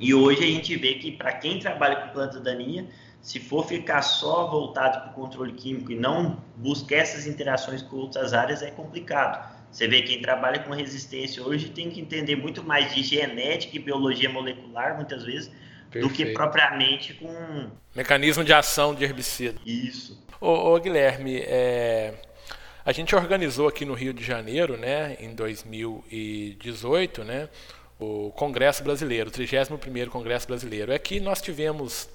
E 0.00 0.12
hoje 0.12 0.42
a 0.42 0.48
gente 0.48 0.74
vê 0.74 0.94
que 0.94 1.12
para 1.12 1.34
quem 1.34 1.60
trabalha 1.60 2.00
com 2.00 2.08
planta 2.14 2.40
daninha, 2.40 2.88
se 3.22 3.38
for 3.38 3.64
ficar 3.64 4.02
só 4.02 4.50
voltado 4.50 5.02
para 5.02 5.10
o 5.12 5.14
controle 5.14 5.52
químico 5.52 5.92
e 5.92 5.94
não 5.94 6.42
buscar 6.56 6.96
essas 6.96 7.28
interações 7.28 7.80
com 7.80 7.94
outras 7.94 8.34
áreas, 8.34 8.60
é 8.60 8.72
complicado. 8.72 9.55
Você 9.76 9.86
vê 9.86 10.00
quem 10.00 10.22
trabalha 10.22 10.60
com 10.60 10.72
resistência 10.72 11.42
hoje 11.42 11.68
tem 11.68 11.90
que 11.90 12.00
entender 12.00 12.34
muito 12.34 12.64
mais 12.64 12.94
de 12.94 13.02
genética 13.02 13.76
e 13.76 13.78
biologia 13.78 14.30
molecular, 14.30 14.96
muitas 14.96 15.22
vezes, 15.22 15.52
Perfeito. 15.90 16.08
do 16.08 16.14
que 16.14 16.24
propriamente 16.32 17.12
com. 17.12 17.70
Mecanismo 17.94 18.42
de 18.42 18.54
ação 18.54 18.94
de 18.94 19.04
herbicida. 19.04 19.60
Isso. 19.66 20.18
Ô, 20.40 20.72
ô 20.72 20.80
Guilherme, 20.80 21.42
é... 21.42 22.14
a 22.86 22.92
gente 22.92 23.14
organizou 23.14 23.68
aqui 23.68 23.84
no 23.84 23.92
Rio 23.92 24.14
de 24.14 24.24
Janeiro, 24.24 24.78
né, 24.78 25.18
em 25.20 25.34
2018, 25.34 27.22
né, 27.22 27.50
o 27.98 28.30
Congresso 28.30 28.82
Brasileiro, 28.82 29.28
o 29.28 29.32
31º 29.32 30.08
Congresso 30.08 30.46
Brasileiro. 30.46 30.90
Aqui 30.90 31.20
nós 31.20 31.42
tivemos 31.42 32.08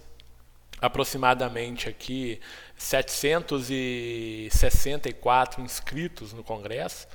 aproximadamente 0.82 1.88
aqui 1.88 2.40
764 2.76 5.62
inscritos 5.62 6.34
no 6.34 6.44
Congresso 6.44 7.08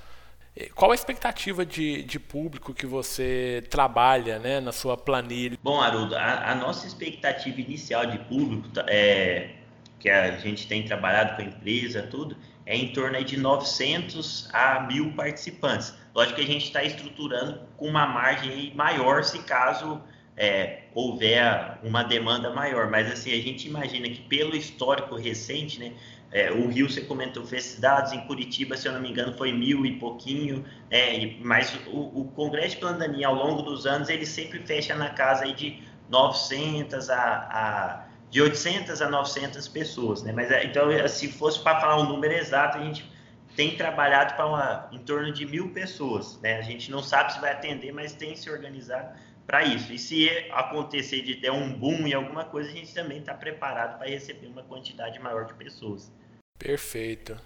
Qual 0.75 0.91
a 0.91 0.95
expectativa 0.95 1.67
de, 1.67 2.03
de 2.03 2.19
público 2.19 2.73
que 2.73 2.87
você 2.87 3.63
trabalha 3.69 4.39
né, 4.39 4.59
na 4.59 4.73
sua 4.73 4.97
planilha? 4.97 5.59
Bom, 5.63 5.81
Haroldo, 5.81 6.17
a, 6.17 6.53
a 6.53 6.55
nossa 6.55 6.87
expectativa 6.87 7.61
inicial 7.61 8.07
de 8.07 8.19
público, 8.21 8.69
tá, 8.71 8.85
é, 8.89 9.51
que 9.99 10.09
a 10.09 10.39
gente 10.39 10.67
tem 10.67 10.85
trabalhado 10.85 11.37
com 11.37 11.43
a 11.43 11.45
empresa, 11.45 12.03
tudo, 12.03 12.37
é 12.65 12.75
em 12.75 12.89
torno 12.93 13.23
de 13.23 13.37
900 13.37 14.49
a 14.53 14.87
1.000 14.89 15.15
participantes. 15.15 15.95
Lógico 16.15 16.37
que 16.37 16.43
a 16.43 16.47
gente 16.47 16.65
está 16.65 16.83
estruturando 16.83 17.61
com 17.77 17.87
uma 17.87 18.07
margem 18.07 18.75
maior 18.75 19.23
se 19.25 19.39
caso 19.41 20.01
é, 20.37 20.83
houver 20.95 21.79
uma 21.83 22.03
demanda 22.03 22.51
maior, 22.51 22.91
mas 22.91 23.11
assim, 23.11 23.33
a 23.33 23.43
gente 23.43 23.69
imagina 23.69 24.09
que 24.09 24.21
pelo 24.23 24.57
histórico 24.57 25.17
recente, 25.17 25.79
né, 25.79 25.93
é, 26.33 26.51
o 26.51 26.69
Rio, 26.69 26.89
você 26.89 27.01
comentou, 27.01 27.45
fez 27.45 27.79
dados, 27.79 28.13
em 28.13 28.21
Curitiba, 28.27 28.77
se 28.77 28.89
eu 28.89 28.93
não 28.93 29.01
me 29.01 29.11
engano, 29.11 29.33
foi 29.37 29.53
mil 29.53 29.87
e 29.87 29.99
pouquinho, 29.99 30.65
é, 30.91 31.35
mas 31.41 31.79
o, 31.87 32.21
o 32.21 32.33
Congresso 32.35 32.75
de 32.75 32.81
Plandaninha, 32.81 33.29
ao 33.29 33.35
longo 33.35 33.63
dos 33.63 33.87
anos, 33.87 34.09
ele 34.09 34.27
sempre 34.27 34.59
fecha 34.61 34.95
na 34.95 35.11
casa 35.11 35.45
aí 35.45 35.55
de 35.55 35.83
900 36.11 37.11
a, 37.11 37.17
a 37.17 38.07
de 38.29 38.43
800 38.43 39.01
a 39.01 39.09
900 39.09 39.69
pessoas, 39.69 40.23
né? 40.23 40.33
Mas 40.33 40.51
é, 40.51 40.65
então, 40.65 40.87
se 41.09 41.29
fosse 41.29 41.61
para 41.61 41.81
falar 41.81 42.01
um 42.01 42.09
número 42.09 42.35
exato, 42.35 42.79
a 42.79 42.83
gente 42.83 43.11
tem 43.55 43.77
trabalhado 43.77 44.35
para 44.35 44.89
em 44.93 44.99
torno 44.99 45.33
de 45.33 45.47
mil 45.47 45.71
pessoas, 45.71 46.39
né? 46.43 46.59
A 46.59 46.63
gente 46.63 46.91
não 46.91 47.03
sabe 47.03 47.33
se 47.33 47.41
vai 47.41 47.53
atender, 47.53 47.93
mas 47.93 48.13
tem 48.13 48.37
se 48.37 48.51
organizado 48.51 49.17
para 49.47 49.65
isso. 49.65 49.93
E 49.93 49.99
se 49.99 50.29
acontecer 50.51 51.23
de 51.23 51.37
ter 51.37 51.51
um 51.51 51.73
boom 51.73 52.07
em 52.07 52.13
alguma 52.13 52.45
coisa, 52.45 52.71
a 52.71 52.73
gente 52.73 52.93
também 52.93 53.19
está 53.19 53.33
preparado 53.33 53.99
para 53.99 54.09
receber 54.09 54.49
uma 54.49 54.63
quantidade 54.63 55.19
maior 55.21 55.47
de 55.47 55.55
pessoas. 55.55 56.13
Perfeito. 56.59 57.37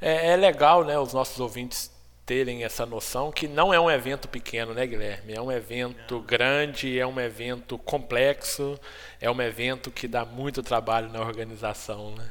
É, 0.00 0.32
é, 0.32 0.36
legal, 0.36 0.84
né, 0.84 0.98
os 0.98 1.12
nossos 1.12 1.40
ouvintes 1.40 1.90
terem 2.24 2.62
essa 2.62 2.84
noção 2.84 3.32
que 3.32 3.48
não 3.48 3.72
é 3.72 3.80
um 3.80 3.90
evento 3.90 4.28
pequeno, 4.28 4.74
né, 4.74 4.86
Guilherme? 4.86 5.32
É 5.32 5.40
um 5.40 5.50
evento 5.50 6.16
não. 6.16 6.22
grande, 6.22 6.98
é 6.98 7.06
um 7.06 7.18
evento 7.18 7.78
complexo, 7.78 8.78
é 9.18 9.30
um 9.30 9.40
evento 9.40 9.90
que 9.90 10.06
dá 10.06 10.26
muito 10.26 10.62
trabalho 10.62 11.08
na 11.10 11.20
organização, 11.20 12.14
né? 12.14 12.30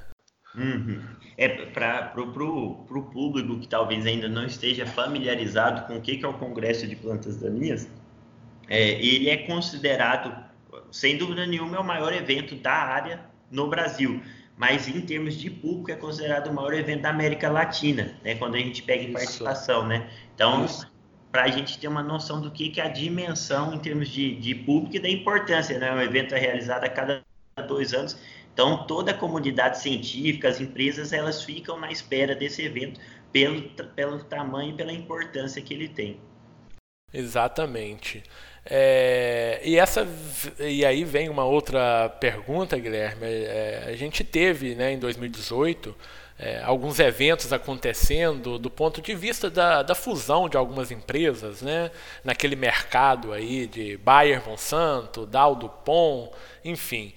Uhum. 0.55 1.03
É 1.38 1.48
para 1.50 2.13
o 2.17 3.03
público 3.12 3.60
que 3.60 3.67
talvez 3.67 4.05
ainda 4.05 4.27
não 4.27 4.46
esteja 4.46 4.86
familiarizado 4.86 5.86
com 5.88 5.98
o 5.98 6.01
que, 6.01 6.17
que 6.17 6.25
é 6.25 6.27
o 6.27 6.34
Congresso 6.34 6.88
de 6.88 6.96
Plantas 6.96 7.38
Daninhas, 7.38 7.88
é, 8.67 8.91
ele 8.93 9.29
é 9.29 9.38
considerado, 9.38 10.36
sem 10.91 11.17
dúvida 11.17 11.45
nenhuma, 11.45 11.77
é 11.77 11.79
o 11.79 11.83
maior 11.83 12.13
evento 12.13 12.55
da 12.55 12.74
área 12.74 13.21
no 13.51 13.67
Brasil 13.67 14.21
mas 14.57 14.88
em 14.88 15.00
termos 15.01 15.36
de 15.36 15.51
público 15.51 15.91
é 15.91 15.95
considerado 15.95 16.47
o 16.47 16.53
maior 16.53 16.74
evento 16.74 17.03
da 17.03 17.12
América 17.12 17.47
Latina, 17.47 18.17
né? 18.24 18.33
Quando 18.36 18.55
a 18.55 18.57
gente 18.57 18.81
pega 18.81 19.03
em 19.03 19.13
participação, 19.13 19.86
né? 19.86 20.09
Então, 20.33 20.65
para 21.31 21.43
a 21.43 21.47
gente 21.47 21.77
ter 21.77 21.88
uma 21.88 22.01
noção 22.01 22.41
do 22.41 22.50
que, 22.50 22.69
que 22.69 22.81
é 22.81 22.86
a 22.86 22.89
dimensão 22.89 23.75
em 23.75 23.77
termos 23.77 24.09
de, 24.09 24.36
de 24.36 24.55
público 24.55 24.95
e 24.95 25.00
da 25.00 25.07
importância, 25.07 25.77
né? 25.77 25.93
O 25.93 26.01
evento 26.01 26.33
é 26.33 26.39
realizado 26.39 26.83
a 26.83 26.89
cada 26.89 27.21
dois 27.67 27.93
anos, 27.93 28.19
então 28.51 28.86
toda 28.88 29.12
a 29.12 29.13
comunidade 29.13 29.79
científica, 29.79 30.50
as 30.50 30.59
empresas, 30.59 31.13
elas 31.13 31.43
ficam 31.43 31.79
na 31.79 31.91
espera 31.91 32.36
desse 32.36 32.63
evento 32.63 33.00
pelo, 33.31 33.62
pelo 33.95 34.24
tamanho 34.24 34.71
e 34.71 34.74
pela 34.74 34.91
importância 34.91 35.62
que 35.62 35.74
ele 35.74 35.88
tem. 35.88 36.19
Exatamente. 37.13 38.24
É, 38.69 39.62
e, 39.63 39.77
essa, 39.77 40.05
e 40.59 40.86
aí 40.86 41.03
vem 41.03 41.29
uma 41.29 41.45
outra 41.45 42.09
pergunta, 42.19 42.77
Guilherme. 42.77 43.25
É, 43.25 43.86
a 43.88 43.95
gente 43.95 44.24
teve 44.24 44.75
né, 44.75 44.91
em 44.91 45.00
2018 45.00 45.95
é, 46.38 46.62
alguns 46.63 47.00
eventos 47.00 47.51
acontecendo 47.51 48.59
do 48.59 48.69
ponto 48.69 49.01
de 49.01 49.15
vista 49.15 49.50
da, 49.50 49.81
da 49.81 49.95
fusão 49.95 50.47
de 50.50 50.57
algumas 50.57 50.91
empresas, 50.91 51.62
né, 51.62 51.89
naquele 52.24 52.55
mercado 52.55 53.33
aí 53.33 53.65
de 53.67 53.97
Bayer 53.97 54.45
Monsanto, 54.45 55.25
Dow 55.25 55.55
Dupont, 55.55 56.31
enfim. 56.63 57.13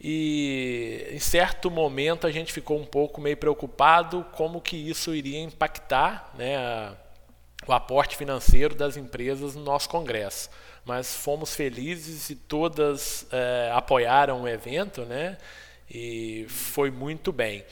E 0.00 1.06
em 1.12 1.18
certo 1.18 1.70
momento 1.70 2.26
a 2.26 2.30
gente 2.30 2.52
ficou 2.52 2.78
um 2.78 2.84
pouco 2.84 3.20
meio 3.20 3.36
preocupado 3.36 4.26
como 4.32 4.60
que 4.60 4.76
isso 4.76 5.14
iria 5.14 5.40
impactar 5.40 6.32
né, 6.36 6.56
a, 6.56 6.92
o 7.66 7.72
aporte 7.72 8.16
financeiro 8.16 8.74
das 8.74 8.96
empresas 8.96 9.54
no 9.54 9.62
nosso 9.62 9.88
congresso 9.88 10.50
mas 10.84 11.14
fomos 11.14 11.54
felizes 11.54 12.28
e 12.30 12.36
todas 12.36 13.26
é, 13.32 13.70
apoiaram 13.72 14.42
o 14.42 14.48
evento, 14.48 15.02
né? 15.02 15.38
E 15.90 16.46
foi 16.48 16.90
muito 16.90 17.32
bem. 17.32 17.64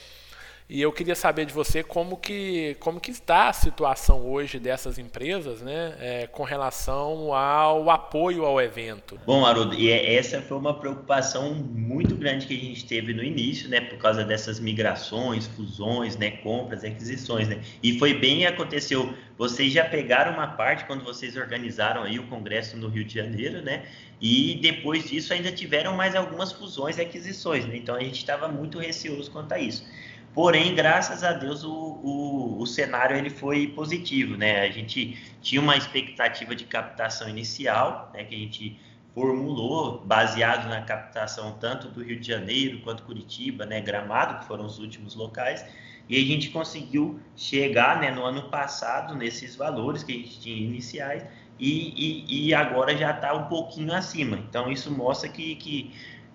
E 0.69 0.81
eu 0.81 0.91
queria 0.91 1.15
saber 1.15 1.45
de 1.45 1.53
você 1.53 1.83
como 1.83 2.17
que, 2.17 2.75
como 2.79 2.99
que 2.99 3.11
está 3.11 3.49
a 3.49 3.53
situação 3.53 4.25
hoje 4.25 4.59
dessas 4.59 4.97
empresas 4.97 5.61
né, 5.61 5.95
é, 5.99 6.27
com 6.27 6.43
relação 6.43 7.33
ao 7.33 7.89
apoio 7.89 8.45
ao 8.45 8.61
evento. 8.61 9.19
Bom, 9.25 9.45
Haroldo, 9.45 9.75
e 9.75 9.91
é, 9.91 10.15
essa 10.15 10.41
foi 10.41 10.57
uma 10.57 10.73
preocupação 10.73 11.53
muito 11.53 12.15
grande 12.15 12.47
que 12.47 12.55
a 12.55 12.59
gente 12.59 12.85
teve 12.85 13.13
no 13.13 13.23
início, 13.23 13.69
né, 13.69 13.81
por 13.81 13.97
causa 13.97 14.23
dessas 14.23 14.59
migrações, 14.59 15.47
fusões, 15.47 16.15
né, 16.17 16.31
compras, 16.31 16.83
aquisições. 16.83 17.47
Né, 17.47 17.61
e 17.81 17.99
foi 17.99 18.13
bem 18.13 18.45
aconteceu. 18.45 19.13
Vocês 19.37 19.73
já 19.73 19.83
pegaram 19.83 20.33
uma 20.33 20.47
parte 20.47 20.85
quando 20.85 21.03
vocês 21.03 21.35
organizaram 21.35 22.03
aí 22.03 22.19
o 22.19 22.27
congresso 22.27 22.77
no 22.77 22.87
Rio 22.87 23.03
de 23.03 23.15
Janeiro, 23.15 23.61
né? 23.61 23.83
E 24.21 24.59
depois 24.61 25.09
disso 25.09 25.33
ainda 25.33 25.51
tiveram 25.51 25.95
mais 25.97 26.15
algumas 26.15 26.51
fusões 26.51 26.97
e 26.97 27.01
aquisições, 27.01 27.65
né? 27.65 27.75
Então 27.75 27.95
a 27.95 27.99
gente 27.99 28.17
estava 28.17 28.47
muito 28.47 28.79
receoso 28.79 29.29
quanto 29.31 29.51
a 29.53 29.59
isso. 29.59 29.85
Porém, 30.33 30.73
graças 30.73 31.23
a 31.23 31.31
Deus, 31.33 31.63
o, 31.63 31.71
o, 31.71 32.57
o, 32.59 32.65
cenário 32.65 33.15
ele 33.15 33.29
foi 33.29 33.67
positivo, 33.67 34.35
né? 34.35 34.61
A 34.61 34.71
gente 34.71 35.15
tinha 35.41 35.61
uma 35.61 35.77
expectativa 35.77 36.55
de 36.55 36.65
captação 36.65 37.29
inicial, 37.29 38.09
né, 38.13 38.23
que 38.23 38.33
a 38.33 38.37
gente 38.37 38.79
formulou 39.13 40.03
baseado 40.03 40.67
na 40.67 40.81
captação 40.81 41.55
tanto 41.59 41.87
do 41.89 42.03
Rio 42.03 42.19
de 42.19 42.27
Janeiro 42.27 42.81
quanto 42.81 43.03
Curitiba, 43.03 43.63
né, 43.65 43.79
Gramado, 43.79 44.39
que 44.39 44.45
foram 44.45 44.65
os 44.65 44.79
últimos 44.79 45.13
locais, 45.15 45.63
e 46.09 46.17
a 46.17 46.25
gente 46.25 46.49
conseguiu 46.49 47.19
chegar, 47.35 48.01
né, 48.01 48.09
no 48.09 48.25
ano 48.25 48.49
passado 48.49 49.15
nesses 49.15 49.55
valores 49.55 50.03
que 50.03 50.11
a 50.13 50.15
gente 50.15 50.39
tinha 50.39 50.57
iniciais 50.57 51.23
e, 51.59 52.25
e, 52.27 52.47
e 52.47 52.53
agora 52.55 52.97
já 52.97 53.11
está 53.11 53.33
um 53.33 53.45
pouquinho 53.45 53.93
acima. 53.93 54.37
Então 54.49 54.71
isso 54.71 54.91
mostra 54.91 55.29
que, 55.29 55.55
que 55.55 55.93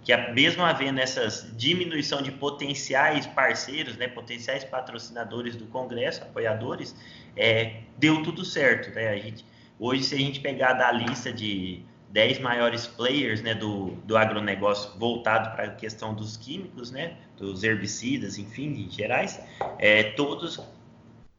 que 0.08 0.16
mesmo 0.32 0.64
havendo 0.64 1.00
essas 1.00 1.46
diminuição 1.54 2.22
de 2.22 2.32
potenciais 2.32 3.26
parceiros, 3.26 3.98
né, 3.98 4.08
potenciais 4.08 4.64
patrocinadores 4.64 5.54
do 5.54 5.66
Congresso, 5.66 6.22
apoiadores, 6.22 6.96
é, 7.36 7.82
deu 7.98 8.22
tudo 8.22 8.42
certo. 8.42 8.90
Né? 8.94 9.10
A 9.10 9.18
gente, 9.18 9.44
hoje, 9.78 10.04
se 10.04 10.14
a 10.14 10.18
gente 10.18 10.40
pegar 10.40 10.72
da 10.72 10.90
lista 10.90 11.30
de 11.30 11.82
10 12.08 12.38
maiores 12.38 12.86
players 12.86 13.42
né, 13.42 13.52
do, 13.52 13.90
do 14.06 14.16
agronegócio 14.16 14.98
voltado 14.98 15.54
para 15.54 15.64
a 15.64 15.70
questão 15.72 16.14
dos 16.14 16.38
químicos, 16.38 16.90
né, 16.90 17.18
dos 17.36 17.62
herbicidas, 17.62 18.38
enfim, 18.38 18.86
em 18.86 18.90
gerais, 18.90 19.38
é, 19.78 20.04
todos 20.12 20.58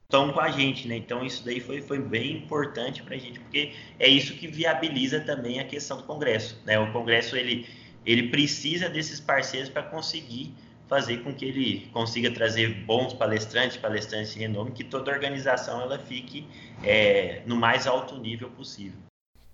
estão 0.04 0.32
com 0.32 0.40
a 0.40 0.50
gente, 0.52 0.88
né? 0.88 0.96
Então 0.96 1.26
isso 1.26 1.44
daí 1.44 1.60
foi, 1.60 1.82
foi 1.82 2.00
bem 2.00 2.38
importante 2.38 3.02
para 3.02 3.16
a 3.16 3.18
gente, 3.18 3.40
porque 3.40 3.74
é 4.00 4.08
isso 4.08 4.34
que 4.34 4.48
viabiliza 4.48 5.20
também 5.20 5.60
a 5.60 5.64
questão 5.64 5.98
do 5.98 6.04
Congresso, 6.04 6.60
né? 6.66 6.80
O 6.80 6.92
Congresso 6.92 7.36
ele 7.36 7.68
ele 8.06 8.30
precisa 8.30 8.90
desses 8.90 9.20
parceiros 9.20 9.70
para 9.70 9.84
conseguir 9.84 10.54
fazer 10.88 11.18
com 11.18 11.32
que 11.34 11.46
ele 11.46 11.88
consiga 11.94 12.32
trazer 12.32 12.84
bons 12.86 13.14
palestrantes, 13.14 13.78
palestrantes 13.78 14.34
de 14.34 14.40
renome, 14.40 14.72
que 14.72 14.84
toda 14.84 15.12
organização 15.12 15.82
ela 15.82 16.00
fique 16.00 16.48
é, 16.84 17.44
no 17.46 17.56
mais 17.56 17.86
alto 17.86 18.18
nível 18.18 18.50
possível. 18.50 19.00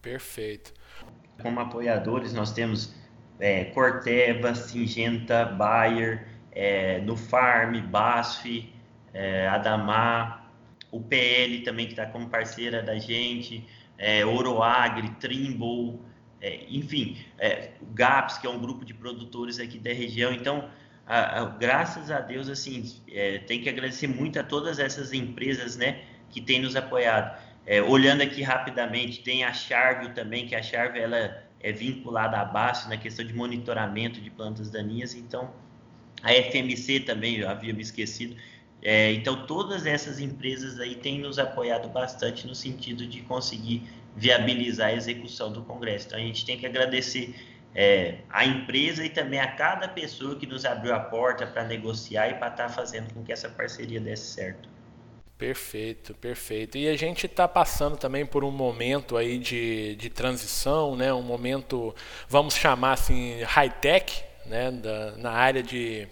Perfeito. 0.01 0.73
Como 1.41 1.59
apoiadores, 1.59 2.33
nós 2.33 2.53
temos 2.53 2.95
é, 3.37 3.65
Corteva, 3.65 4.55
Singenta, 4.55 5.45
Bayer, 5.45 6.25
é, 6.53 6.99
no 6.99 7.17
Farm, 7.17 7.81
BASF, 7.81 8.73
é, 9.13 9.47
Adamar, 9.47 10.49
o 10.89 11.01
PL 11.01 11.59
também 11.63 11.85
que 11.85 11.91
está 11.91 12.05
como 12.05 12.29
parceira 12.29 12.81
da 12.81 12.97
gente, 12.97 13.67
é, 13.97 14.25
Oroagri, 14.25 15.09
Trimble, 15.19 15.99
é, 16.45 16.63
enfim, 16.69 17.17
é, 17.39 17.71
o 17.81 17.87
GAPS, 17.87 18.37
que 18.37 18.45
é 18.45 18.49
um 18.49 18.59
grupo 18.59 18.85
de 18.85 18.93
produtores 18.93 19.59
aqui 19.59 19.79
da 19.79 19.91
região. 19.91 20.31
Então, 20.31 20.69
a, 21.07 21.41
a, 21.41 21.45
graças 21.45 22.11
a 22.11 22.19
Deus, 22.19 22.47
assim, 22.47 22.95
é, 23.11 23.39
tem 23.39 23.61
que 23.61 23.67
agradecer 23.67 24.05
muito 24.05 24.39
a 24.39 24.43
todas 24.43 24.77
essas 24.77 25.11
empresas, 25.11 25.75
né, 25.75 26.03
que 26.29 26.39
têm 26.39 26.61
nos 26.61 26.75
apoiado. 26.75 27.35
É, 27.65 27.81
olhando 27.81 28.21
aqui 28.21 28.43
rapidamente, 28.43 29.23
tem 29.23 29.43
a 29.43 29.51
Charvio 29.51 30.13
também, 30.13 30.45
que 30.45 30.53
a 30.53 30.61
Charvio, 30.61 31.01
ela 31.01 31.43
é 31.59 31.71
vinculada 31.71 32.37
à 32.37 32.45
BASF 32.45 32.89
na 32.89 32.97
questão 32.97 33.25
de 33.25 33.33
monitoramento 33.33 34.21
de 34.21 34.29
plantas 34.29 34.69
daninhas, 34.69 35.15
então 35.15 35.51
a 36.21 36.31
FMC 36.31 36.99
também, 36.99 37.37
eu 37.37 37.49
havia 37.49 37.73
me 37.73 37.81
esquecido, 37.81 38.35
é, 38.83 39.13
então, 39.13 39.47
todas 39.47 39.87
essas 39.87 40.19
empresas 40.19 40.79
aí 40.79 40.93
têm 40.93 41.19
nos 41.19 41.39
apoiado 41.39 41.89
bastante 41.89 42.45
no 42.45 42.53
sentido 42.53 43.07
de 43.07 43.21
conseguir 43.23 43.81
viabilizar 44.15 44.89
a 44.89 44.93
execução 44.93 45.51
do 45.51 45.61
Congresso. 45.63 46.07
Então, 46.07 46.19
a 46.19 46.21
gente 46.21 46.45
tem 46.45 46.57
que 46.57 46.65
agradecer 46.65 47.35
é, 47.75 48.19
a 48.29 48.45
empresa 48.45 49.03
e 49.03 49.09
também 49.09 49.39
a 49.39 49.51
cada 49.51 49.87
pessoa 49.87 50.37
que 50.37 50.47
nos 50.47 50.63
abriu 50.63 50.95
a 50.95 50.99
porta 50.99 51.45
para 51.45 51.63
negociar 51.65 52.29
e 52.29 52.35
para 52.35 52.47
estar 52.47 52.67
tá 52.67 52.69
fazendo 52.69 53.13
com 53.13 53.23
que 53.23 53.33
essa 53.33 53.49
parceria 53.49 53.99
desse 53.99 54.33
certo. 54.33 54.69
Perfeito, 55.37 56.13
perfeito. 56.13 56.77
E 56.77 56.87
a 56.87 56.95
gente 56.95 57.25
está 57.25 57.45
passando 57.45 57.97
também 57.97 58.25
por 58.25 58.45
um 58.45 58.51
momento 58.51 59.17
aí 59.17 59.37
de, 59.37 59.97
de 59.97 60.09
transição, 60.09 60.95
né? 60.95 61.13
um 61.13 61.21
momento, 61.21 61.93
vamos 62.29 62.55
chamar 62.55 62.93
assim, 62.93 63.41
high-tech, 63.43 64.23
né? 64.45 64.71
Na 65.17 65.31
área 65.31 65.61
de, 65.61 66.07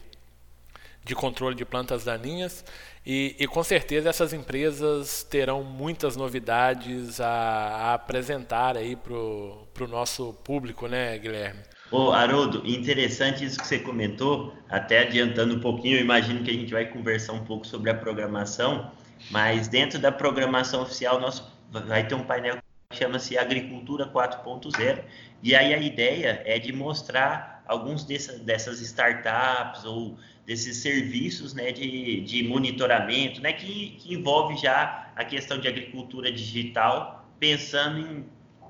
de 1.06 1.16
controle 1.16 1.56
de 1.56 1.64
plantas 1.64 2.04
daninhas. 2.04 2.66
E, 3.06 3.36
e, 3.38 3.48
com 3.48 3.64
certeza 3.64 4.10
essas 4.10 4.32
empresas 4.32 5.24
terão 5.24 5.62
muitas 5.62 6.16
novidades 6.16 7.20
a, 7.20 7.28
a 7.28 7.94
apresentar 7.96 8.78
aí 8.78 8.96
para 8.96 9.14
o 9.14 9.88
nosso 9.90 10.34
público, 10.44 10.88
né, 10.88 11.18
Guilherme? 11.18 11.60
Ô, 11.92 12.12
Haroldo, 12.12 12.66
interessante 12.66 13.44
isso 13.44 13.60
que 13.60 13.68
você 13.68 13.78
comentou, 13.78 14.54
até 14.70 15.00
adiantando 15.00 15.56
um 15.56 15.60
pouquinho, 15.60 15.98
eu 15.98 16.02
imagino 16.02 16.44
que 16.44 16.50
a 16.50 16.54
gente 16.54 16.72
vai 16.72 16.86
conversar 16.86 17.34
um 17.34 17.44
pouco 17.44 17.68
sobre 17.68 17.90
a 17.92 17.94
programação. 17.94 18.92
Mas 19.30 19.68
dentro 19.68 20.00
da 20.00 20.12
programação 20.12 20.82
oficial, 20.82 21.20
nós 21.20 21.44
vai 21.72 22.08
ter 22.08 22.16
um 22.16 22.24
painel 22.24 22.58
que 22.90 22.98
chama-se 22.98 23.38
Agricultura 23.38 24.08
4.0. 24.08 25.04
E 25.42 25.56
aí 25.56 25.74
a 25.74 25.78
ideia 25.78 26.42
é 26.46 26.58
de 26.60 26.72
mostrar 26.74 27.64
alguns 27.68 28.04
dessa, 28.04 28.38
dessas 28.40 28.82
startups 28.82 29.86
ou 29.86 30.18
desses 30.46 30.78
serviços 30.78 31.54
né, 31.54 31.72
de, 31.72 32.22
de 32.22 32.44
monitoramento, 32.44 33.42
né, 33.42 33.54
que, 33.54 33.92
que 34.00 34.14
envolve 34.14 34.58
já 34.58 35.12
a 35.16 35.24
questão 35.24 35.58
de 35.58 35.68
agricultura 35.68 36.32
digital, 36.32 37.26
pensando 37.40 38.00
em 38.00 38.26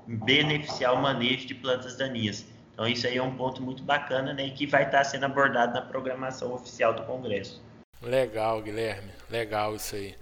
beneficiar 0.06 0.94
o 0.94 1.02
manejo 1.02 1.46
de 1.46 1.54
plantas 1.54 1.96
daninhas. 1.96 2.46
Então, 2.72 2.86
isso 2.86 3.06
aí 3.06 3.16
é 3.16 3.22
um 3.22 3.36
ponto 3.36 3.62
muito 3.62 3.82
bacana 3.82 4.32
né, 4.32 4.50
que 4.50 4.66
vai 4.66 4.84
estar 4.84 5.04
sendo 5.04 5.24
abordado 5.24 5.74
na 5.74 5.82
programação 5.82 6.52
oficial 6.52 6.92
do 6.92 7.02
Congresso. 7.04 7.62
Legal, 8.02 8.60
Guilherme. 8.60 9.10
Legal 9.30 9.74
isso 9.74 9.94
aí. 9.94 10.14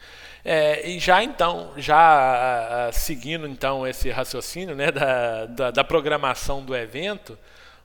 É, 0.45 0.89
e 0.89 0.99
já 0.99 1.23
então, 1.23 1.73
já 1.77 2.91
seguindo 2.93 3.47
então 3.47 3.87
esse 3.87 4.11
raciocínio 4.11 4.75
né, 4.75 4.91
da, 4.91 5.47
da, 5.47 5.71
da, 5.71 5.85
programação 5.85 6.65
do 6.65 6.75
evento, 6.77 7.39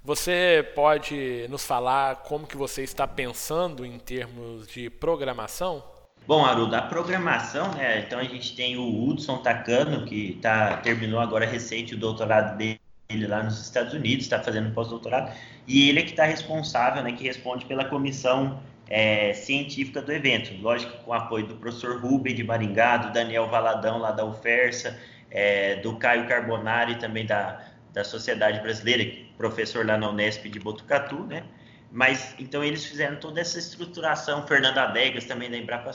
você 0.08 0.66
pode 0.74 1.46
nos 1.50 1.66
falar 1.66 2.24
como 2.24 2.48
que 2.48 2.56
você 2.56 2.82
está 2.82 3.06
pensando 3.06 3.86
em 3.86 4.00
termos 4.00 4.66
de 4.66 4.90
programação? 4.90 5.84
Bom, 6.26 6.46
Haroldo, 6.46 6.74
a 6.78 6.82
programação, 6.82 7.74
né? 7.74 8.00
Então 8.00 8.18
a 8.18 8.24
gente 8.24 8.56
tem 8.56 8.78
o 8.78 9.04
Hudson 9.04 9.40
Takano, 9.40 10.06
que 10.06 10.40
tá, 10.42 10.78
terminou 10.78 11.20
agora 11.20 11.46
recente 11.46 11.94
o 11.94 11.98
doutorado 11.98 12.58
dele 12.58 12.80
lá 13.28 13.44
nos 13.44 13.60
Estados 13.60 13.94
Unidos, 13.94 14.24
está 14.24 14.42
fazendo 14.42 14.74
pós-doutorado, 14.74 15.30
e 15.68 15.90
ele 15.90 16.00
é 16.00 16.04
que 16.04 16.12
está 16.12 16.24
responsável, 16.24 17.04
né, 17.04 17.12
que 17.12 17.26
responde 17.26 17.66
pela 17.66 17.84
comissão 17.84 18.62
é, 18.90 19.34
científica 19.34 20.02
do 20.02 20.14
evento. 20.14 20.54
Lógico, 20.62 21.04
com 21.04 21.12
o 21.12 21.14
apoio 21.14 21.48
do 21.48 21.56
professor 21.56 22.00
Rubem 22.00 22.34
de 22.34 22.46
Maringá, 22.46 22.96
do 22.96 23.12
Daniel 23.12 23.50
Valadão, 23.50 23.98
lá 23.98 24.12
da 24.12 24.24
UFERSA, 24.24 24.98
é, 25.30 25.76
do 25.82 25.98
Caio 25.98 26.30
Carbonari, 26.30 26.96
também 26.96 27.26
da, 27.26 27.62
da 27.92 28.06
Sociedade 28.06 28.62
Brasileira, 28.62 29.27
professor 29.38 29.86
lá 29.86 29.98
na 29.98 30.10
Unesp 30.10 30.46
de 30.50 30.60
Botucatu, 30.60 31.24
né? 31.24 31.44
Mas, 31.92 32.36
então, 32.38 32.64
eles 32.64 32.86
fizeram 32.86 33.18
toda 33.18 33.40
essa 33.40 33.58
estruturação, 33.58 34.46
Fernando 34.46 34.78
Adegas 34.78 35.26
também 35.26 35.50
da 35.50 35.58
Embrapa 35.58 35.92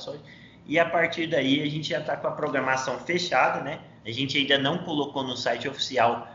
e 0.64 0.78
a 0.78 0.88
partir 0.88 1.26
daí 1.26 1.60
a 1.60 1.68
gente 1.68 1.88
já 1.88 1.98
está 1.98 2.16
com 2.16 2.28
a 2.28 2.30
programação 2.30 2.98
fechada, 3.00 3.60
né? 3.62 3.80
A 4.06 4.10
gente 4.10 4.38
ainda 4.38 4.56
não 4.58 4.78
colocou 4.78 5.24
no 5.24 5.36
site 5.36 5.68
oficial 5.68 6.28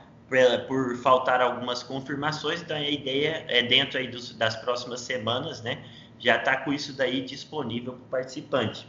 por 0.68 0.98
faltar 0.98 1.42
algumas 1.42 1.82
confirmações, 1.82 2.62
então 2.62 2.76
a 2.76 2.82
ideia 2.82 3.46
é 3.48 3.64
dentro 3.64 3.98
aí 3.98 4.10
dos, 4.10 4.34
das 4.36 4.58
próximas 4.58 5.00
semanas, 5.00 5.62
né? 5.62 5.82
já 6.20 6.38
está 6.38 6.58
com 6.58 6.74
isso 6.74 6.94
daí 6.94 7.22
disponível 7.22 7.94
para 7.94 8.02
o 8.02 8.10
participante. 8.10 8.88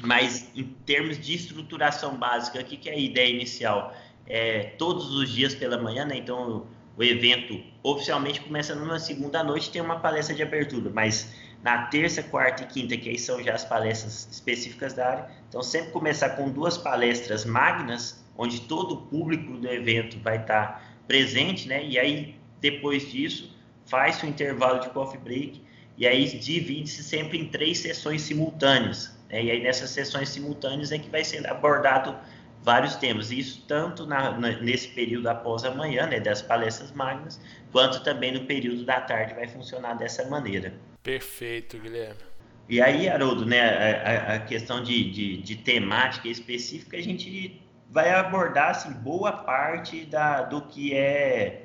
Mas 0.00 0.50
em 0.56 0.64
termos 0.86 1.18
de 1.18 1.34
estruturação 1.34 2.16
básica, 2.16 2.60
o 2.60 2.64
que, 2.64 2.76
que 2.76 2.88
é 2.88 2.92
a 2.92 2.98
ideia 2.98 3.30
inicial? 3.30 3.94
É, 4.26 4.74
todos 4.78 5.14
os 5.14 5.30
dias 5.30 5.54
pela 5.54 5.76
manhã, 5.76 6.04
né? 6.04 6.16
Então 6.16 6.66
o 6.96 7.02
evento 7.02 7.60
oficialmente 7.82 8.40
começa 8.40 8.74
numa 8.74 8.98
segunda 8.98 9.42
noite, 9.42 9.70
tem 9.70 9.80
uma 9.80 10.00
palestra 10.00 10.34
de 10.34 10.42
abertura, 10.42 10.90
mas 10.90 11.34
na 11.62 11.86
terça, 11.86 12.22
quarta 12.22 12.64
e 12.64 12.66
quinta, 12.66 12.96
que 12.96 13.08
aí 13.08 13.18
são 13.18 13.42
já 13.42 13.54
as 13.54 13.64
palestras 13.64 14.28
específicas 14.30 14.92
da 14.94 15.08
área, 15.08 15.30
então 15.48 15.62
sempre 15.62 15.92
começar 15.92 16.30
com 16.30 16.50
duas 16.50 16.76
palestras 16.76 17.44
magnas, 17.44 18.22
onde 18.36 18.62
todo 18.62 18.94
o 18.94 18.96
público 19.02 19.56
do 19.56 19.68
evento 19.68 20.18
vai 20.20 20.38
estar 20.38 21.02
presente, 21.06 21.68
né? 21.68 21.84
E 21.84 21.98
aí 21.98 22.36
depois 22.60 23.10
disso 23.10 23.56
faz 23.86 24.22
o 24.22 24.26
intervalo 24.26 24.80
de 24.80 24.90
coffee 24.90 25.20
break 25.20 25.62
e 25.96 26.06
aí 26.06 26.24
divide-se 26.26 27.02
sempre 27.02 27.38
em 27.38 27.46
três 27.46 27.78
sessões 27.78 28.22
simultâneas. 28.22 29.16
Né? 29.28 29.44
E 29.44 29.50
aí 29.50 29.62
nessas 29.62 29.90
sessões 29.90 30.28
simultâneas 30.30 30.90
é 30.92 30.98
que 30.98 31.10
vai 31.10 31.24
ser 31.24 31.46
abordado 31.46 32.16
vários 32.62 32.96
temas, 32.96 33.30
isso 33.30 33.64
tanto 33.66 34.06
na, 34.06 34.32
na, 34.38 34.50
nesse 34.60 34.88
período 34.88 35.26
após 35.28 35.64
amanhã, 35.64 36.06
né, 36.06 36.20
das 36.20 36.40
palestras 36.40 36.92
magnas, 36.92 37.40
quanto 37.70 38.02
também 38.02 38.32
no 38.32 38.46
período 38.46 38.84
da 38.84 39.00
tarde 39.00 39.34
vai 39.34 39.48
funcionar 39.48 39.94
dessa 39.94 40.24
maneira. 40.28 40.72
Perfeito, 41.02 41.78
Guilherme. 41.78 42.20
E 42.68 42.80
aí, 42.80 43.08
Haroldo, 43.08 43.44
né, 43.44 43.60
a, 43.60 44.34
a 44.34 44.38
questão 44.38 44.82
de, 44.82 45.10
de, 45.10 45.36
de, 45.38 45.56
temática 45.56 46.28
específica, 46.28 46.96
a 46.96 47.02
gente 47.02 47.60
vai 47.90 48.10
abordar 48.10 48.70
assim, 48.70 48.92
boa 48.92 49.32
parte 49.32 50.04
da, 50.04 50.42
do 50.42 50.62
que 50.62 50.94
é 50.94 51.61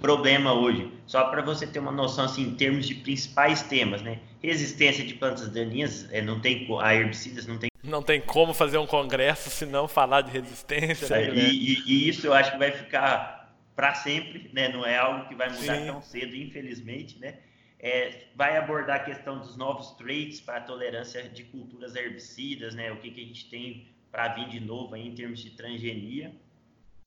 problema 0.00 0.52
hoje. 0.52 0.90
Só 1.06 1.24
para 1.24 1.42
você 1.42 1.66
ter 1.66 1.78
uma 1.78 1.92
noção 1.92 2.24
assim, 2.24 2.42
em 2.42 2.54
termos 2.54 2.86
de 2.86 2.94
principais 2.94 3.62
temas, 3.62 4.02
né? 4.02 4.20
Resistência 4.42 5.04
de 5.04 5.14
plantas 5.14 5.48
daninhas, 5.48 6.08
é, 6.12 6.22
não 6.22 6.40
tem 6.40 6.66
a 6.80 6.94
herbicidas, 6.94 7.46
não 7.46 7.58
tem. 7.58 7.68
Não 7.82 8.02
tem 8.02 8.20
como 8.20 8.52
fazer 8.52 8.78
um 8.78 8.86
congresso 8.86 9.50
se 9.50 9.64
não 9.64 9.88
falar 9.88 10.22
de 10.22 10.30
resistência. 10.30 11.14
É, 11.14 11.30
né? 11.30 11.42
e, 11.42 11.82
e, 11.86 12.08
isso 12.08 12.26
eu 12.26 12.34
acho 12.34 12.52
que 12.52 12.58
vai 12.58 12.70
ficar 12.70 13.54
para 13.74 13.94
sempre, 13.94 14.50
né? 14.52 14.68
Não 14.68 14.84
é 14.84 14.96
algo 14.96 15.28
que 15.28 15.34
vai 15.34 15.48
mudar 15.48 15.76
Sim. 15.76 15.86
tão 15.86 16.02
cedo, 16.02 16.34
infelizmente, 16.36 17.18
né? 17.18 17.38
É, 17.80 18.24
vai 18.34 18.56
abordar 18.56 18.96
a 18.96 19.04
questão 19.04 19.38
dos 19.38 19.56
novos 19.56 19.92
traits 19.92 20.40
para 20.40 20.56
a 20.56 20.60
tolerância 20.60 21.22
de 21.28 21.44
culturas 21.44 21.94
herbicidas, 21.94 22.74
né? 22.74 22.90
O 22.90 22.96
que, 22.96 23.10
que 23.10 23.20
a 23.20 23.24
gente 23.24 23.48
tem 23.48 23.86
para 24.10 24.28
vir 24.28 24.48
de 24.48 24.58
novo 24.58 24.94
aí 24.94 25.06
em 25.06 25.14
termos 25.14 25.40
de 25.40 25.50
transgenia 25.50 26.34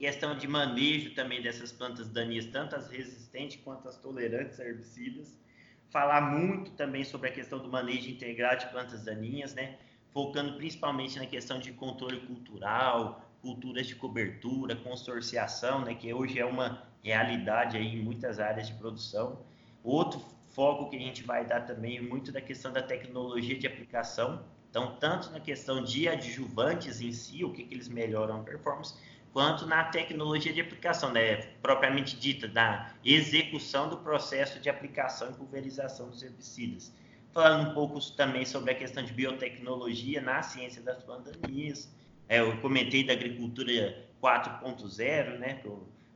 questão 0.01 0.35
de 0.35 0.47
manejo 0.47 1.13
também 1.13 1.43
dessas 1.43 1.71
plantas 1.71 2.09
daninhas, 2.09 2.47
tanto 2.47 2.75
as 2.75 2.89
resistentes 2.89 3.61
quanto 3.63 3.87
as 3.87 3.97
tolerantes 3.97 4.59
a 4.59 4.65
herbicidas. 4.65 5.39
Falar 5.91 6.21
muito 6.21 6.71
também 6.71 7.03
sobre 7.03 7.29
a 7.29 7.31
questão 7.31 7.59
do 7.59 7.69
manejo 7.69 8.09
integrado 8.09 8.65
de 8.65 8.71
plantas 8.71 9.03
daninhas, 9.03 9.53
né? 9.53 9.77
focando 10.11 10.57
principalmente 10.57 11.19
na 11.19 11.27
questão 11.27 11.59
de 11.59 11.71
controle 11.71 12.19
cultural, 12.21 13.23
culturas 13.43 13.85
de 13.85 13.95
cobertura, 13.95 14.75
consorciação, 14.75 15.85
né? 15.85 15.93
que 15.93 16.11
hoje 16.11 16.39
é 16.39 16.45
uma 16.45 16.81
realidade 17.03 17.77
aí 17.77 17.93
em 17.95 18.01
muitas 18.01 18.39
áreas 18.39 18.69
de 18.69 18.73
produção. 18.73 19.45
Outro 19.83 20.19
foco 20.49 20.89
que 20.89 20.95
a 20.95 20.99
gente 20.99 21.21
vai 21.21 21.45
dar 21.45 21.61
também 21.61 21.97
é 21.97 22.01
muito 22.01 22.31
da 22.31 22.41
questão 22.41 22.73
da 22.73 22.81
tecnologia 22.81 23.55
de 23.55 23.67
aplicação. 23.67 24.43
Então, 24.67 24.95
tanto 24.99 25.29
na 25.29 25.39
questão 25.39 25.83
de 25.83 26.07
adjuvantes 26.07 27.01
em 27.01 27.11
si, 27.11 27.43
o 27.43 27.53
que, 27.53 27.63
que 27.63 27.75
eles 27.75 27.87
melhoram 27.87 28.39
a 28.39 28.43
performance, 28.43 28.95
quanto 29.33 29.65
na 29.65 29.85
tecnologia 29.85 30.51
de 30.51 30.61
aplicação, 30.61 31.11
né, 31.11 31.37
propriamente 31.61 32.17
dita, 32.17 32.47
da 32.47 32.93
execução 33.03 33.89
do 33.89 33.97
processo 33.97 34.59
de 34.59 34.69
aplicação 34.69 35.31
e 35.31 35.33
pulverização 35.33 36.09
dos 36.09 36.21
herbicidas. 36.21 36.93
Falando 37.33 37.69
um 37.69 37.73
pouco 37.73 37.99
também 38.11 38.45
sobre 38.45 38.71
a 38.71 38.75
questão 38.75 39.03
de 39.03 39.13
biotecnologia 39.13 40.21
na 40.21 40.41
ciência 40.41 40.81
das 40.81 41.01
pandemias, 41.03 41.89
é, 42.27 42.39
eu 42.39 42.57
comentei 42.57 43.05
da 43.05 43.13
agricultura 43.13 44.05
4.0, 44.21 45.39
né, 45.39 45.61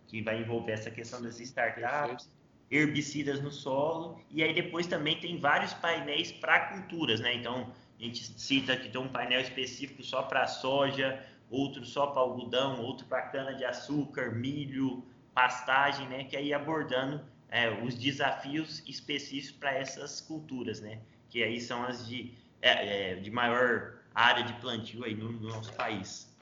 que 0.08 0.22
vai 0.22 0.42
envolver 0.42 0.74
essa 0.74 0.92
questão 0.92 1.22
das 1.22 1.40
startups, 1.40 2.30
herbicidas 2.70 3.42
no 3.42 3.52
solo, 3.52 4.20
e 4.30 4.44
aí 4.44 4.54
depois 4.54 4.88
também 4.88 5.18
tem 5.20 5.40
vários 5.40 5.74
painéis 5.74 6.32
para 6.32 6.60
culturas, 6.72 7.22
né, 7.22 7.34
então 7.36 7.72
a 7.98 8.04
gente 8.04 8.24
cita 8.38 8.76
que 8.76 8.90
tem 8.90 9.00
um 9.00 9.08
painel 9.08 9.40
específico 9.40 10.04
só 10.04 10.24
para 10.24 10.46
soja, 10.48 11.24
outro 11.50 11.86
só 11.86 12.08
para 12.08 12.22
algodão, 12.22 12.82
outro 12.82 13.06
para 13.06 13.22
cana-de-açúcar, 13.24 14.32
milho, 14.32 15.04
pastagem, 15.34 16.08
né? 16.08 16.24
Que 16.24 16.38
aí 16.38 16.54
abordando 16.54 17.22
é, 17.50 17.70
os 17.84 17.96
desafios 17.96 18.84
específicos 18.88 19.52
para 19.52 19.74
essas 19.74 20.22
culturas, 20.22 20.82
né? 20.82 21.00
Que 21.30 21.44
aí 21.44 21.60
são 21.60 21.84
as 21.84 22.08
de, 22.08 22.34
é, 22.62 23.12
é, 23.12 23.16
de 23.16 23.30
maior 23.32 23.96
área 24.14 24.44
de 24.44 24.54
plantio 24.54 25.04
aí 25.04 25.14
no, 25.14 25.32
no 25.32 25.50
nosso 25.50 25.74
país. 25.74 26.34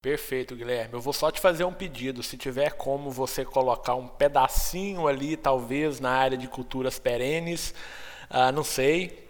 Perfeito, 0.00 0.54
Guilherme. 0.54 0.94
Eu 0.94 1.00
vou 1.00 1.12
só 1.12 1.32
te 1.32 1.40
fazer 1.40 1.64
um 1.64 1.72
pedido. 1.72 2.22
Se 2.22 2.36
tiver 2.36 2.74
como 2.74 3.10
você 3.10 3.44
colocar 3.44 3.96
um 3.96 4.06
pedacinho 4.06 5.08
ali, 5.08 5.36
talvez 5.36 5.98
na 5.98 6.10
área 6.10 6.38
de 6.38 6.46
culturas 6.46 6.98
perenes, 6.98 7.74
uh, 8.30 8.52
não 8.52 8.62
sei, 8.62 9.25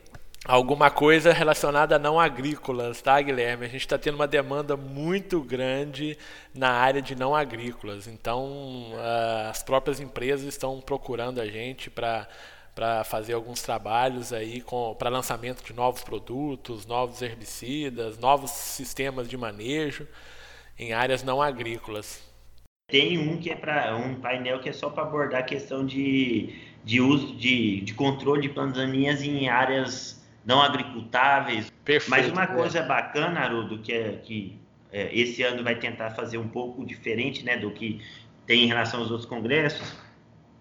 alguma 0.47 0.91
coisa 0.91 1.33
relacionada 1.33 1.97
a 1.97 1.99
não 1.99 2.21
agrícolas, 2.21 3.03
tá, 3.03 3.21
Guilherme? 3.21 3.67
A 3.67 3.69
gente 3.69 3.81
está 3.81 3.99
tendo 3.99 4.15
uma 4.15 4.29
demanda 4.29 4.77
muito 4.77 5.41
grande 5.41 6.17
na 6.55 6.71
área 6.71 7.03
de 7.03 7.15
não 7.17 7.35
agrícolas. 7.35 8.07
Então, 8.07 8.93
uh, 8.93 9.51
as 9.51 9.63
próprias 9.63 10.01
empresas 10.01 10.47
estão 10.47 10.81
procurando 10.81 11.41
a 11.41 11.47
gente 11.47 11.91
para 11.91 12.29
para 12.75 13.05
fazer 13.05 13.33
alguns 13.33 13.63
trabalhos 13.63 14.35
aí 14.35 14.63
para 14.99 15.09
lançamento 15.09 15.65
de 15.65 15.73
novos 15.73 16.03
produtos, 16.03 16.85
novos 16.85 17.23
herbicidas, 17.23 18.19
novos 18.19 18.51
sistemas 18.51 19.27
de 19.27 19.35
manejo 19.35 20.07
em 20.79 20.93
áreas 20.93 21.23
não 21.23 21.41
agrícolas. 21.41 22.23
Tem 22.87 23.17
um 23.17 23.39
que 23.39 23.49
é 23.49 23.57
para 23.57 23.97
um 23.97 24.17
painel 24.17 24.61
que 24.61 24.69
é 24.69 24.75
só 24.75 24.91
para 24.91 25.05
abordar 25.05 25.41
a 25.41 25.43
questão 25.43 25.87
de, 25.87 26.55
de 26.85 27.01
uso 27.01 27.35
de, 27.35 27.81
de 27.81 27.95
controle 27.95 28.43
de 28.43 28.51
plantas 28.51 28.77
daninhas 28.77 29.23
em 29.23 29.49
áreas 29.49 30.23
não 30.47 30.63
agricultáveis. 30.63 31.71
Perfeito, 31.85 32.11
Mas 32.11 32.31
uma 32.31 32.47
coisa 32.47 32.81
bacana, 32.83 33.41
Haroldo, 33.41 33.79
que 33.81 33.93
é 33.93 34.13
que 34.25 34.59
é, 34.93 35.11
esse 35.13 35.43
ano 35.43 35.65
vai 35.65 35.75
tentar 35.75 36.13
fazer 36.13 36.39
um 36.39 36.49
pouco 36.49 36.87
diferente, 36.87 37.45
né, 37.45 37.57
do 37.57 37.73
que 37.73 38.01
tem 38.47 38.63
em 38.63 38.67
relação 38.67 39.01
aos 39.01 39.11
outros 39.11 39.29
congressos, 39.29 39.93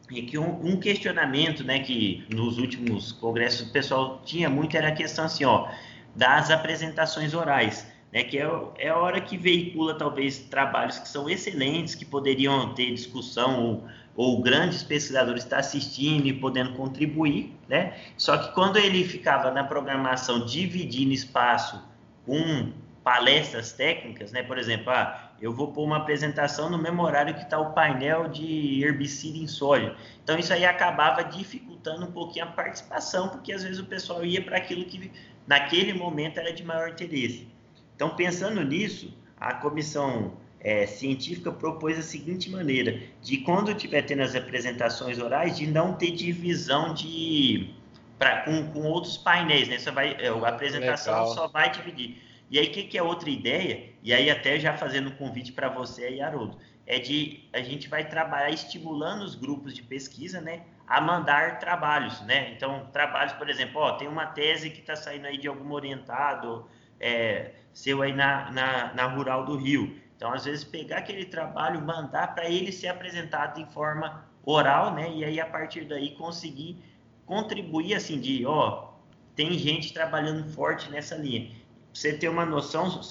e 0.10 0.24
que 0.24 0.38
um, 0.38 0.66
um, 0.66 0.80
questionamento, 0.80 1.64
né, 1.64 1.80
que 1.80 2.26
nos 2.30 2.58
últimos 2.58 3.12
congressos 3.12 3.70
o 3.70 3.72
pessoal 3.72 4.22
tinha 4.26 4.50
muito 4.50 4.76
era 4.76 4.90
a 4.90 4.92
questão 4.92 5.26
assim, 5.26 5.46
ó, 5.46 5.70
das 6.16 6.50
apresentações 6.50 7.34
orais, 7.34 7.88
né, 8.16 8.24
que 8.24 8.40
é, 8.40 8.50
é 8.78 8.88
a 8.88 8.98
hora 8.98 9.20
que 9.20 9.38
veicula 9.38 9.94
talvez 9.94 10.40
trabalhos 10.40 10.98
que 10.98 11.10
são 11.10 11.30
excelentes, 11.30 11.96
que 11.96 12.06
poderiam 12.06 12.74
ter 12.74 12.94
discussão 12.94 13.62
ou, 13.62 13.84
ou 14.16 14.42
grandes 14.42 14.82
pesquisadores 14.84 15.44
estar 15.44 15.58
assistindo 15.58 16.26
e 16.26 16.32
podendo 16.32 16.76
contribuir, 16.76 17.54
né? 17.68 17.94
Só 18.16 18.38
que 18.38 18.54
quando 18.54 18.78
ele 18.78 19.04
ficava 19.04 19.52
na 19.52 19.66
programação 19.66 20.46
dividindo 20.46 21.12
espaço 21.12 21.84
com 22.26 22.72
palestras 23.04 23.74
técnicas, 23.74 24.32
né? 24.32 24.42
Por 24.44 24.58
exemplo, 24.58 24.92
ah, 24.92 25.34
eu 25.42 25.52
vou 25.52 25.74
pôr 25.74 25.84
uma 25.84 25.98
apresentação 25.98 26.70
no 26.70 26.78
mesmo 26.78 27.04
horário 27.04 27.34
que 27.34 27.44
está 27.44 27.60
o 27.60 27.74
painel 27.74 28.30
de 28.30 28.82
herbicida 28.82 29.38
em 29.38 29.46
soja. 29.48 29.94
Então, 30.24 30.40
isso 30.40 30.54
aí 30.54 30.64
acabava 30.64 31.22
dificultando 31.22 32.06
um 32.06 32.12
pouquinho 32.14 32.46
a 32.46 32.48
participação, 32.48 33.28
porque 33.28 33.52
às 33.52 33.62
vezes 33.62 33.78
o 33.78 33.86
pessoal 33.86 34.24
ia 34.24 34.42
para 34.42 34.56
aquilo 34.56 34.86
que 34.86 35.12
naquele 35.46 35.94
momento 35.94 36.40
era 36.40 36.54
de 36.54 36.64
maior 36.64 36.88
interesse. 36.88 37.54
Então, 37.96 38.16
pensando 38.16 38.64
nisso, 38.64 39.14
a 39.38 39.54
comissão 39.54 40.34
é, 40.60 40.86
científica 40.86 41.52
propôs 41.52 41.98
a 41.98 42.02
seguinte 42.02 42.50
maneira, 42.50 43.00
de 43.22 43.38
quando 43.38 43.74
tiver 43.74 44.02
tendo 44.02 44.24
as 44.24 44.36
apresentações 44.36 45.20
orais, 45.20 45.58
de 45.58 45.68
não 45.68 45.94
ter 45.94 46.12
divisão 46.12 46.94
de... 46.94 47.74
Pra, 48.18 48.44
com, 48.44 48.72
com 48.72 48.84
outros 48.84 49.18
painéis, 49.18 49.68
né? 49.68 49.78
Você 49.78 49.92
vai, 49.92 50.16
é, 50.20 50.30
a 50.30 50.48
apresentação 50.48 51.14
Legal. 51.14 51.34
só 51.34 51.48
vai 51.50 51.70
dividir. 51.70 52.22
E 52.50 52.58
aí, 52.58 52.68
o 52.68 52.72
que, 52.72 52.84
que, 52.84 52.98
é 52.98 53.04
outra 53.04 53.30
ideia? 53.30 53.90
E 54.02 54.14
aí, 54.14 54.30
até 54.30 54.58
já 54.60 54.78
fazendo 54.78 55.10
um 55.10 55.16
convite 55.16 55.52
para 55.52 55.68
você 55.68 56.06
aí, 56.06 56.22
Haroldo, 56.22 56.58
é 56.88 57.00
de 57.00 57.44
a 57.52 57.62
gente 57.62 57.90
vai 57.90 58.08
trabalhar 58.08 58.52
estimulando 58.52 59.24
os 59.24 59.36
grupos 59.36 59.74
de 59.74 59.84
pesquisa, 59.84 60.40
né, 60.40 60.62
a 60.88 61.02
mandar 61.02 61.60
trabalhos, 61.60 62.22
né? 62.22 62.52
Então, 62.56 62.88
trabalhos, 62.94 63.34
por 63.34 63.50
exemplo, 63.50 63.82
ó, 63.82 63.94
tem 63.94 64.08
uma 64.08 64.28
tese 64.28 64.70
que 64.70 64.80
está 64.80 64.96
saindo 64.96 65.26
aí 65.26 65.38
de 65.38 65.48
algum 65.48 65.72
orientado 65.74 66.66
é, 67.06 67.52
seu 67.74 68.02
aí 68.02 68.14
na, 68.14 68.52
na, 68.52 68.94
na 68.94 69.08
Rural 69.08 69.46
do 69.46 69.56
Rio. 69.56 70.00
Então, 70.16 70.34
às 70.34 70.46
vezes, 70.46 70.64
pegar 70.64 70.98
aquele 70.98 71.26
trabalho, 71.26 71.82
mandar 71.82 72.34
para 72.34 72.50
ele 72.50 72.72
ser 72.72 72.88
apresentado 72.88 73.60
em 73.60 73.66
forma 73.68 74.26
oral, 74.44 74.94
né? 74.94 75.12
E 75.14 75.24
aí, 75.24 75.40
a 75.40 75.46
partir 75.46 75.86
daí, 75.86 76.16
conseguir 76.16 76.82
contribuir, 77.26 77.96
assim, 77.96 78.20
de, 78.20 78.46
ó, 78.46 78.90
tem 79.36 79.54
gente 79.54 79.94
trabalhando 79.94 80.50
forte 80.54 80.90
nessa 80.90 81.16
linha 81.16 81.52
você 81.96 82.12
ter 82.12 82.28
uma 82.28 82.46
noção, 82.46 83.02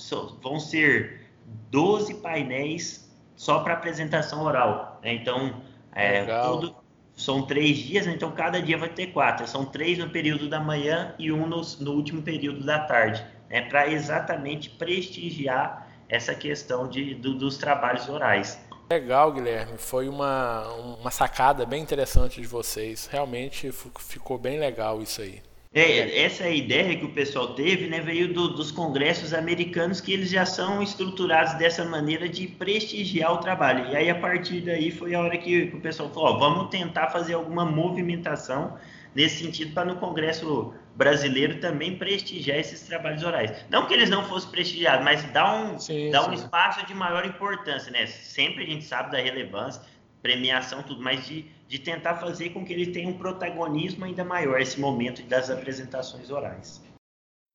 vão 0.43 0.61
ser 0.61 1.27
12 1.71 2.17
painéis 2.17 3.11
só 3.35 3.61
para 3.61 3.73
apresentação 3.73 4.45
oral. 4.45 5.01
Né? 5.03 5.15
Então, 5.15 5.63
é, 5.93 6.25
tudo, 6.43 6.77
são 7.17 7.47
três 7.47 7.79
dias, 7.79 8.07
né? 8.07 8.13
então 8.13 8.31
cada 8.33 8.61
dia 8.61 8.77
vai 8.77 8.91
ter 8.91 9.07
quatro. 9.09 9.49
São 9.49 9.65
três 9.65 9.97
no 9.99 10.11
período 10.11 10.51
da 10.51 10.61
manhã 10.61 11.15
e 11.19 11.33
um 11.33 11.47
no, 11.47 11.63
no 11.81 11.93
último 11.93 12.21
período 12.21 12.63
da 12.65 12.79
tarde, 12.81 13.25
né? 13.55 13.63
para 13.63 13.89
exatamente 13.89 14.69
prestigiar 14.69 15.89
essa 16.09 16.35
questão 16.35 16.89
de, 16.89 17.15
do, 17.15 17.35
dos 17.35 17.57
trabalhos 17.57 18.09
orais. 18.09 18.59
Legal, 18.91 19.33
Guilherme. 19.33 19.79
Foi 19.79 20.09
uma, 20.09 20.67
uma 21.01 21.11
sacada 21.11 21.65
bem 21.65 21.81
interessante 21.81 22.41
de 22.41 22.47
vocês. 22.47 23.09
Realmente 23.11 23.71
ficou 23.99 24.37
bem 24.37 24.59
legal 24.59 25.01
isso 25.01 25.23
aí. 25.23 25.41
É, 25.73 26.25
essa 26.25 26.49
ideia 26.49 26.97
que 26.97 27.05
o 27.05 27.13
pessoal 27.13 27.55
teve 27.55 27.89
né, 27.89 28.01
veio 28.01 28.33
do, 28.33 28.49
dos 28.49 28.71
congressos 28.71 29.33
americanos 29.33 30.01
que 30.01 30.13
eles 30.13 30.31
já 30.31 30.47
são 30.47 30.83
estruturados 30.83 31.55
dessa 31.55 31.85
maneira 31.85 32.29
de 32.29 32.47
prestigiar 32.47 33.33
o 33.33 33.39
trabalho. 33.39 33.91
E 33.91 33.97
aí, 33.97 34.11
a 34.11 34.15
partir 34.15 34.61
daí, 34.61 34.91
foi 34.93 35.15
a 35.15 35.21
hora 35.21 35.39
que 35.39 35.73
o 35.75 35.81
pessoal 35.81 36.11
falou: 36.11 36.35
ó, 36.35 36.39
vamos 36.39 36.71
tentar 36.71 37.09
fazer 37.09 37.35
alguma 37.35 37.65
movimentação 37.65 38.77
nesse 39.15 39.45
sentido 39.45 39.73
para 39.73 39.87
no 39.87 39.97
Congresso 39.97 40.75
brasileiro 40.95 41.61
também 41.61 41.97
prestigiar 41.97 42.59
esses 42.59 42.83
trabalhos 42.83 43.23
orais. 43.23 43.65
Não 43.69 43.87
que 43.87 43.95
eles 43.95 44.09
não 44.09 44.25
fossem 44.25 44.51
prestigiados, 44.51 45.05
mas 45.05 45.25
dá 45.33 45.55
um, 45.55 45.79
sim, 45.79 46.11
dá 46.11 46.23
sim. 46.23 46.31
um 46.31 46.33
espaço 46.33 46.87
de 46.87 46.95
maior 46.95 47.25
importância, 47.25 47.91
né? 47.91 48.07
Sempre 48.07 48.65
a 48.65 48.67
gente 48.67 48.85
sabe 48.85 49.13
da 49.13 49.19
relevância, 49.19 49.83
premiação, 50.23 50.83
tudo, 50.83 51.03
mas 51.03 51.27
de 51.27 51.53
de 51.75 51.79
tentar 51.79 52.17
fazer 52.17 52.51
com 52.51 52.65
que 52.65 52.73
ele 52.73 52.87
tenha 52.87 53.09
um 53.09 53.19
protagonismo 53.19 54.05
ainda 54.05 54.25
maior 54.25 54.61
esse 54.61 54.79
momento 54.79 55.23
das 55.25 55.51
apresentações 55.51 56.31
orais. 56.31 56.83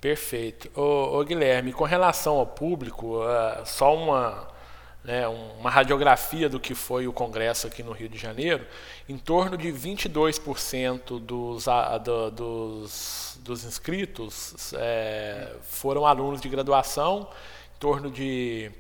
Perfeito. 0.01 0.69
Ô, 0.79 1.19
ô 1.19 1.23
Guilherme, 1.23 1.73
com 1.73 1.83
relação 1.83 2.37
ao 2.37 2.47
público, 2.47 3.19
uh, 3.19 3.65
só 3.65 3.95
uma, 3.95 4.47
né, 5.03 5.27
uma 5.27 5.69
radiografia 5.69 6.49
do 6.49 6.59
que 6.59 6.75
foi 6.75 7.07
o 7.07 7.13
congresso 7.13 7.67
aqui 7.67 7.81
no 7.81 7.91
Rio 7.91 8.09
de 8.09 8.17
Janeiro, 8.17 8.65
em 9.07 9.17
torno 9.17 9.57
de 9.57 9.69
22% 9.69 11.19
dos, 11.19 11.65
do, 12.03 12.31
dos, 12.31 13.39
dos 13.41 13.63
inscritos 13.63 14.73
é, 14.75 15.55
foram 15.61 16.05
alunos 16.05 16.41
de 16.41 16.49
graduação, 16.49 17.29
em 17.75 17.79
torno 17.79 18.11
de 18.11 18.71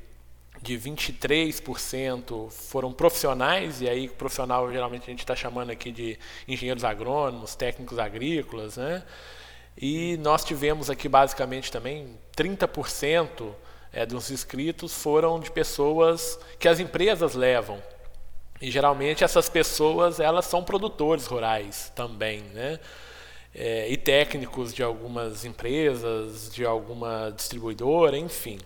de 0.61 0.77
23% 0.77 2.49
foram 2.49 2.91
profissionais, 2.91 3.81
e 3.81 3.87
aí 3.87 4.09
profissional 4.09 4.71
geralmente 4.71 5.03
a 5.03 5.09
gente 5.11 5.19
está 5.19 5.35
chamando 5.35 5.69
aqui 5.69 5.91
de 5.91 6.19
engenheiros 6.47 6.83
agrônomos, 6.83 7.55
técnicos 7.55 7.97
agrícolas, 7.97 8.77
né? 8.77 9.03
E 9.77 10.17
nós 10.17 10.43
tivemos 10.43 10.89
aqui 10.89 11.07
basicamente 11.07 11.71
também 11.71 12.19
30% 12.35 13.53
é, 13.91 14.05
dos 14.05 14.31
inscritos 14.31 14.93
foram 14.93 15.39
de 15.39 15.51
pessoas 15.51 16.39
que 16.59 16.67
as 16.67 16.79
empresas 16.79 17.35
levam. 17.35 17.81
E 18.61 18.69
geralmente 18.69 19.23
essas 19.23 19.47
pessoas 19.49 20.19
elas 20.19 20.45
são 20.45 20.63
produtores 20.63 21.25
rurais 21.25 21.91
também, 21.95 22.41
né? 22.53 22.79
É, 23.55 23.89
e 23.89 23.97
técnicos 23.97 24.73
de 24.73 24.83
algumas 24.83 25.43
empresas, 25.43 26.51
de 26.53 26.65
alguma 26.65 27.31
distribuidora, 27.35 28.17
enfim. 28.17 28.59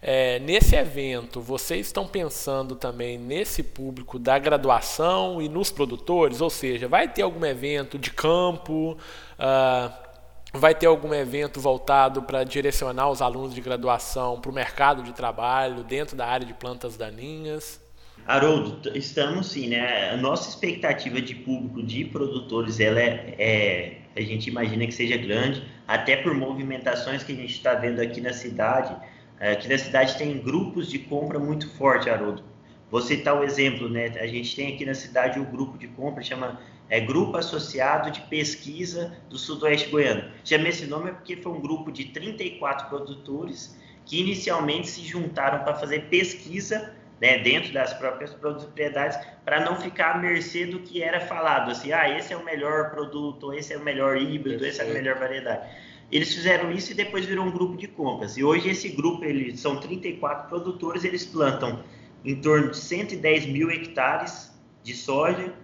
É, 0.00 0.38
nesse 0.40 0.74
evento, 0.74 1.40
vocês 1.40 1.86
estão 1.86 2.06
pensando 2.06 2.74
também 2.74 3.16
nesse 3.16 3.62
público 3.62 4.18
da 4.18 4.38
graduação 4.38 5.40
e 5.40 5.48
nos 5.48 5.70
produtores? 5.70 6.40
Ou 6.40 6.50
seja, 6.50 6.88
vai 6.88 7.08
ter 7.08 7.22
algum 7.22 7.44
evento 7.44 7.98
de 7.98 8.10
campo? 8.10 8.98
Uh, 9.38 10.11
vai 10.52 10.74
ter 10.74 10.86
algum 10.86 11.14
evento 11.14 11.60
voltado 11.60 12.22
para 12.22 12.44
direcionar 12.44 13.10
os 13.10 13.22
alunos 13.22 13.54
de 13.54 13.60
graduação 13.60 14.40
para 14.40 14.50
o 14.50 14.54
mercado 14.54 15.02
de 15.02 15.12
trabalho 15.12 15.82
dentro 15.82 16.16
da 16.16 16.26
área 16.26 16.46
de 16.46 16.54
plantas 16.54 16.96
daninhas? 16.96 17.80
Haroldo, 18.26 18.96
estamos 18.96 19.48
sim, 19.48 19.68
né? 19.68 20.10
A 20.10 20.16
nossa 20.16 20.48
expectativa 20.48 21.20
de 21.20 21.34
público 21.34 21.82
de 21.82 22.04
produtores, 22.04 22.78
ela 22.78 23.00
é, 23.00 23.34
é 23.38 23.96
a 24.14 24.20
gente 24.20 24.48
imagina 24.48 24.86
que 24.86 24.92
seja 24.92 25.16
grande, 25.16 25.66
até 25.88 26.16
por 26.16 26.34
movimentações 26.34 27.24
que 27.24 27.32
a 27.32 27.36
gente 27.36 27.52
está 27.52 27.74
vendo 27.74 28.00
aqui 28.00 28.20
na 28.20 28.32
cidade 28.32 28.94
é, 29.42 29.50
aqui 29.50 29.66
na 29.66 29.76
cidade 29.76 30.16
tem 30.16 30.38
grupos 30.38 30.88
de 30.88 31.00
compra 31.00 31.36
muito 31.36 31.68
forte, 31.70 32.08
Haroldo. 32.08 32.44
Vou 32.88 33.02
citar 33.02 33.36
o 33.36 33.42
exemplo, 33.42 33.88
né? 33.88 34.06
A 34.20 34.26
gente 34.28 34.54
tem 34.54 34.72
aqui 34.72 34.86
na 34.86 34.94
cidade 34.94 35.40
um 35.40 35.44
grupo 35.44 35.76
de 35.76 35.88
compra, 35.88 36.22
chama 36.22 36.60
é, 36.88 37.00
Grupo 37.00 37.36
Associado 37.36 38.10
de 38.10 38.20
Pesquisa 38.22 39.16
do 39.28 39.38
Sudoeste 39.38 39.88
Goiano. 39.88 40.30
Chama 40.44 40.68
esse 40.68 40.86
nome 40.86 41.12
porque 41.12 41.36
foi 41.36 41.52
um 41.52 41.60
grupo 41.60 41.90
de 41.90 42.06
34 42.06 42.88
produtores 42.88 43.78
que 44.04 44.20
inicialmente 44.20 44.88
se 44.88 45.02
juntaram 45.02 45.64
para 45.64 45.74
fazer 45.74 46.08
pesquisa 46.08 46.92
né, 47.22 47.38
dentro 47.38 47.72
das 47.72 47.94
próprias 47.94 48.34
propriedades, 48.34 49.16
para 49.44 49.60
não 49.60 49.80
ficar 49.80 50.16
à 50.16 50.18
mercê 50.18 50.66
do 50.66 50.80
que 50.80 51.00
era 51.00 51.20
falado, 51.20 51.70
assim, 51.70 51.92
ah, 51.92 52.18
esse 52.18 52.32
é 52.32 52.36
o 52.36 52.44
melhor 52.44 52.90
produto, 52.90 53.52
esse 53.54 53.72
é 53.72 53.76
o 53.76 53.80
melhor 53.80 54.16
híbrido, 54.16 54.66
essa 54.66 54.82
é 54.82 54.90
a 54.90 54.92
melhor 54.92 55.16
variedade. 55.20 55.68
Eles 56.10 56.34
fizeram 56.34 56.72
isso 56.72 56.90
e 56.90 56.94
depois 56.94 57.24
virou 57.24 57.46
um 57.46 57.52
grupo 57.52 57.76
de 57.76 57.86
compras. 57.86 58.36
E 58.36 58.42
hoje 58.42 58.68
esse 58.68 58.88
grupo, 58.88 59.24
eles 59.24 59.60
são 59.60 59.76
34 59.76 60.48
produtores, 60.48 61.04
eles 61.04 61.24
plantam 61.24 61.84
em 62.24 62.34
torno 62.34 62.70
de 62.70 62.76
110 62.76 63.46
mil 63.46 63.70
hectares 63.70 64.52
de 64.82 64.92
soja 64.92 65.54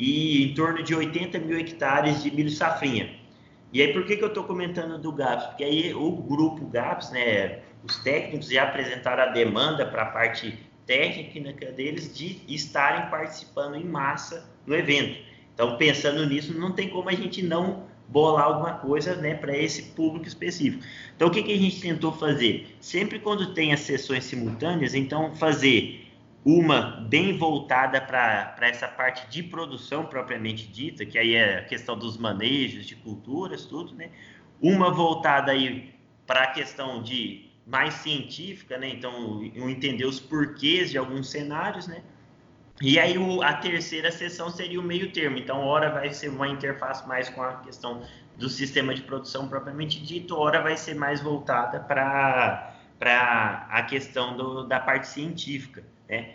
e 0.00 0.44
em 0.44 0.54
torno 0.54 0.82
de 0.82 0.94
80 0.94 1.38
mil 1.40 1.58
hectares 1.58 2.22
de 2.22 2.30
milho 2.30 2.50
safrinha. 2.50 3.14
E 3.70 3.82
aí 3.82 3.92
por 3.92 4.06
que, 4.06 4.16
que 4.16 4.24
eu 4.24 4.28
estou 4.28 4.44
comentando 4.44 4.98
do 4.98 5.12
GAPS? 5.12 5.46
Porque 5.48 5.62
aí 5.62 5.94
o 5.94 6.10
grupo 6.10 6.64
GAPS, 6.66 7.10
né, 7.10 7.58
os 7.84 7.98
técnicos 7.98 8.48
já 8.48 8.64
apresentaram 8.64 9.24
a 9.24 9.26
demanda 9.26 9.84
para 9.84 10.02
a 10.02 10.06
parte 10.06 10.58
técnica 10.86 11.70
deles 11.70 12.16
de 12.16 12.40
estarem 12.48 13.10
participando 13.10 13.76
em 13.76 13.84
massa 13.84 14.50
no 14.66 14.74
evento. 14.74 15.20
Então, 15.54 15.76
pensando 15.76 16.26
nisso, 16.26 16.58
não 16.58 16.72
tem 16.72 16.88
como 16.88 17.10
a 17.10 17.12
gente 17.12 17.42
não 17.42 17.84
bolar 18.08 18.46
alguma 18.46 18.72
coisa 18.78 19.14
né, 19.14 19.34
para 19.34 19.56
esse 19.56 19.82
público 19.92 20.26
específico. 20.26 20.82
Então, 21.14 21.28
o 21.28 21.30
que, 21.30 21.42
que 21.42 21.52
a 21.52 21.58
gente 21.58 21.80
tentou 21.80 22.10
fazer? 22.10 22.74
Sempre 22.80 23.18
quando 23.18 23.52
tem 23.52 23.72
as 23.72 23.80
sessões 23.80 24.24
simultâneas, 24.24 24.94
então 24.94 25.36
fazer 25.36 26.09
uma 26.44 27.06
bem 27.08 27.36
voltada 27.36 28.00
para 28.00 28.56
essa 28.60 28.88
parte 28.88 29.28
de 29.28 29.42
produção 29.42 30.06
propriamente 30.06 30.66
dita, 30.66 31.04
que 31.04 31.18
aí 31.18 31.34
é 31.34 31.58
a 31.58 31.64
questão 31.64 31.98
dos 31.98 32.16
manejos 32.16 32.86
de 32.86 32.96
culturas, 32.96 33.66
tudo, 33.66 33.94
né? 33.94 34.10
Uma 34.60 34.90
voltada 34.90 35.52
aí 35.52 35.94
para 36.26 36.44
a 36.44 36.46
questão 36.48 37.02
de 37.02 37.50
mais 37.66 37.94
científica, 37.94 38.78
né? 38.78 38.88
Então, 38.88 39.42
entender 39.42 40.06
os 40.06 40.18
porquês 40.18 40.90
de 40.90 40.96
alguns 40.96 41.30
cenários, 41.30 41.86
né? 41.86 42.02
E 42.80 42.98
aí 42.98 43.18
o, 43.18 43.42
a 43.42 43.52
terceira 43.52 44.10
sessão 44.10 44.48
seria 44.48 44.80
o 44.80 44.82
meio 44.82 45.12
termo. 45.12 45.36
Então, 45.36 45.60
hora 45.60 45.90
vai 45.90 46.10
ser 46.10 46.30
uma 46.30 46.48
interface 46.48 47.06
mais 47.06 47.28
com 47.28 47.42
a 47.42 47.56
questão 47.56 48.02
do 48.38 48.48
sistema 48.48 48.94
de 48.94 49.02
produção 49.02 49.46
propriamente 49.46 50.00
dito, 50.00 50.34
hora 50.34 50.62
vai 50.62 50.74
ser 50.74 50.94
mais 50.94 51.20
voltada 51.20 51.78
para 51.78 52.74
a 53.68 53.82
questão 53.82 54.34
do, 54.34 54.64
da 54.64 54.80
parte 54.80 55.08
científica. 55.08 55.84
Né? 56.10 56.30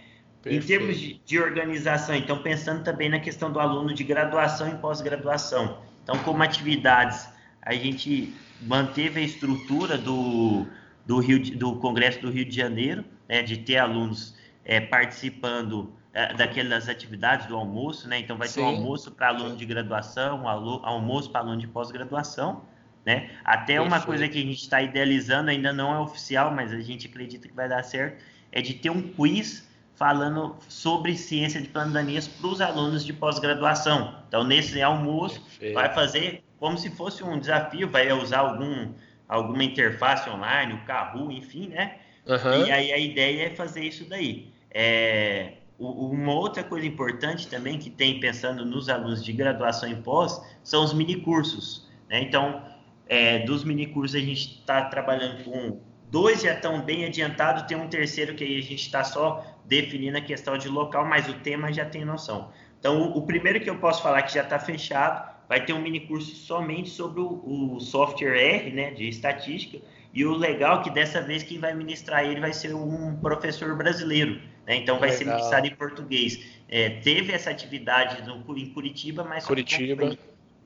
Em 0.46 0.60
termos 0.60 1.00
de, 1.00 1.20
de, 1.26 1.40
organização, 1.40 2.16
então 2.16 2.38
pensando 2.42 2.84
também 2.84 3.10
na 3.10 3.20
questão 3.20 3.52
do 3.52 3.60
aluno 3.60 3.94
de 3.94 4.04
graduação 4.04 4.70
e 4.70 4.76
pós-graduação. 4.76 5.82
Então, 6.04 6.18
como 6.20 6.44
atividades, 6.44 7.28
a 7.62 7.74
gente 7.74 8.32
manteve 8.62 9.20
a 9.20 9.24
estrutura 9.24 9.98
do, 9.98 10.68
do, 11.06 11.20
Rio, 11.20 11.58
do 11.58 11.76
Congresso 11.78 12.22
do 12.22 12.30
Rio 12.30 12.46
de 12.46 12.56
Janeiro, 12.56 13.04
né, 13.28 13.42
de 13.42 13.58
ter 13.58 13.78
alunos 13.78 14.36
é, 14.64 14.80
participando 14.80 15.92
é, 16.14 16.34
daquelas 16.34 16.88
atividades 16.88 17.48
do 17.48 17.56
almoço, 17.56 18.08
né? 18.08 18.20
Então 18.20 18.38
vai 18.38 18.48
Sim. 18.48 18.62
ter 18.62 18.62
um 18.62 18.68
almoço 18.68 19.12
para 19.12 19.28
aluno 19.28 19.56
de 19.58 19.66
graduação, 19.66 20.44
um 20.44 20.48
almoço 20.48 21.30
para 21.32 21.42
aluno 21.42 21.58
de 21.58 21.68
pós-graduação, 21.68 22.64
né? 23.06 23.32
Até 23.44 23.74
Perfeito. 23.74 23.88
uma 23.88 24.02
coisa 24.02 24.28
que 24.28 24.38
a 24.38 24.42
gente 24.42 24.62
está 24.62 24.82
idealizando, 24.82 25.50
ainda 25.50 25.74
não 25.74 25.94
é 25.94 26.00
oficial, 26.00 26.52
mas 26.52 26.72
a 26.72 26.80
gente 26.80 27.08
acredita 27.08 27.48
que 27.48 27.54
vai 27.54 27.68
dar 27.68 27.84
certo, 27.84 28.24
é 28.52 28.62
de 28.62 28.74
ter 28.74 28.90
um 28.90 29.02
quiz 29.02 29.68
falando 29.96 30.56
sobre 30.68 31.16
ciência 31.16 31.62
de 31.62 31.70
plantas 31.70 32.28
para 32.28 32.48
os 32.48 32.62
alunos 32.62 33.06
de 33.06 33.14
pós-graduação. 33.14 34.16
Então, 34.28 34.44
nesse 34.44 34.82
almoço, 34.82 35.42
Perfeito. 35.42 35.74
vai 35.74 35.94
fazer 35.94 36.44
como 36.60 36.78
se 36.78 36.90
fosse 36.90 37.24
um 37.24 37.40
desafio, 37.40 37.90
vai 37.90 38.12
usar 38.12 38.40
algum, 38.40 38.94
alguma 39.28 39.64
interface 39.64 40.30
online, 40.30 40.74
o 40.74 40.86
Kahoot, 40.86 41.34
enfim, 41.34 41.70
né? 41.70 41.98
Uhum. 42.26 42.66
E 42.66 42.72
aí 42.72 42.92
a 42.92 42.98
ideia 42.98 43.48
é 43.48 43.50
fazer 43.52 43.84
isso 43.84 44.08
daí. 44.10 44.50
É, 44.72 45.54
uma 45.78 46.34
outra 46.34 46.64
coisa 46.64 46.88
importante 46.88 47.48
também 47.48 47.78
que 47.78 47.90
tem 47.90 48.20
pensando 48.20 48.66
nos 48.66 48.90
alunos 48.90 49.24
de 49.24 49.32
graduação 49.34 49.90
em 49.90 50.02
pós 50.02 50.42
são 50.64 50.84
os 50.84 50.94
minicursos. 50.94 51.88
Né? 52.10 52.22
Então, 52.22 52.64
é, 53.08 53.40
dos 53.40 53.64
minicursos 53.64 54.16
a 54.16 54.20
gente 54.20 54.60
está 54.60 54.86
trabalhando 54.86 55.44
com 55.44 55.80
dois 56.16 56.42
já 56.42 56.54
estão 56.54 56.80
bem 56.80 57.04
adiantados, 57.04 57.64
tem 57.64 57.76
um 57.76 57.90
terceiro 57.90 58.36
que 58.36 58.44
aí 58.46 58.58
a 58.58 58.62
gente 58.62 58.86
está 58.86 59.04
só 59.04 59.46
definindo 59.66 60.18
a 60.18 60.22
questão 60.22 60.58
de 60.58 60.70
local, 60.70 61.06
mas 61.06 61.28
o 61.28 61.34
tema 61.34 61.74
já 61.74 61.84
tem 61.84 62.06
noção. 62.06 62.54
Então, 62.80 63.02
o, 63.02 63.18
o 63.18 63.22
primeiro 63.24 63.60
que 63.60 63.70
eu 63.70 63.78
posso 63.80 64.02
falar 64.02 64.22
que 64.22 64.34
já 64.34 64.44
está 64.44 64.58
fechado 64.58 65.36
vai 65.50 65.66
ter 65.66 65.74
um 65.74 65.82
minicurso 65.82 66.34
somente 66.34 66.90
sobre 66.90 67.20
o, 67.20 67.74
o 67.76 67.82
software 67.82 68.38
R, 68.38 68.72
né, 68.72 68.92
de 68.92 69.10
estatística, 69.10 69.78
e 70.14 70.24
o 70.24 70.34
legal 70.34 70.80
é 70.80 70.84
que 70.84 70.90
dessa 70.90 71.22
vez 71.22 71.44
quem 71.44 71.60
vai 71.60 71.76
ministrar 71.76 72.24
ele 72.24 72.40
vai 72.40 72.54
ser 72.54 72.74
um 72.74 73.18
professor 73.18 73.76
brasileiro. 73.76 74.40
Né? 74.66 74.78
Então 74.78 74.98
vai 74.98 75.10
Legal. 75.10 75.18
ser 75.18 75.26
ministrado 75.26 75.68
em 75.68 75.76
português. 75.76 76.40
É, 76.70 76.92
teve 77.02 77.34
essa 77.34 77.50
atividade 77.50 78.26
no, 78.26 78.58
em 78.58 78.70
Curitiba, 78.70 79.26
mas 79.26 79.46
Curitiba. 79.46 80.18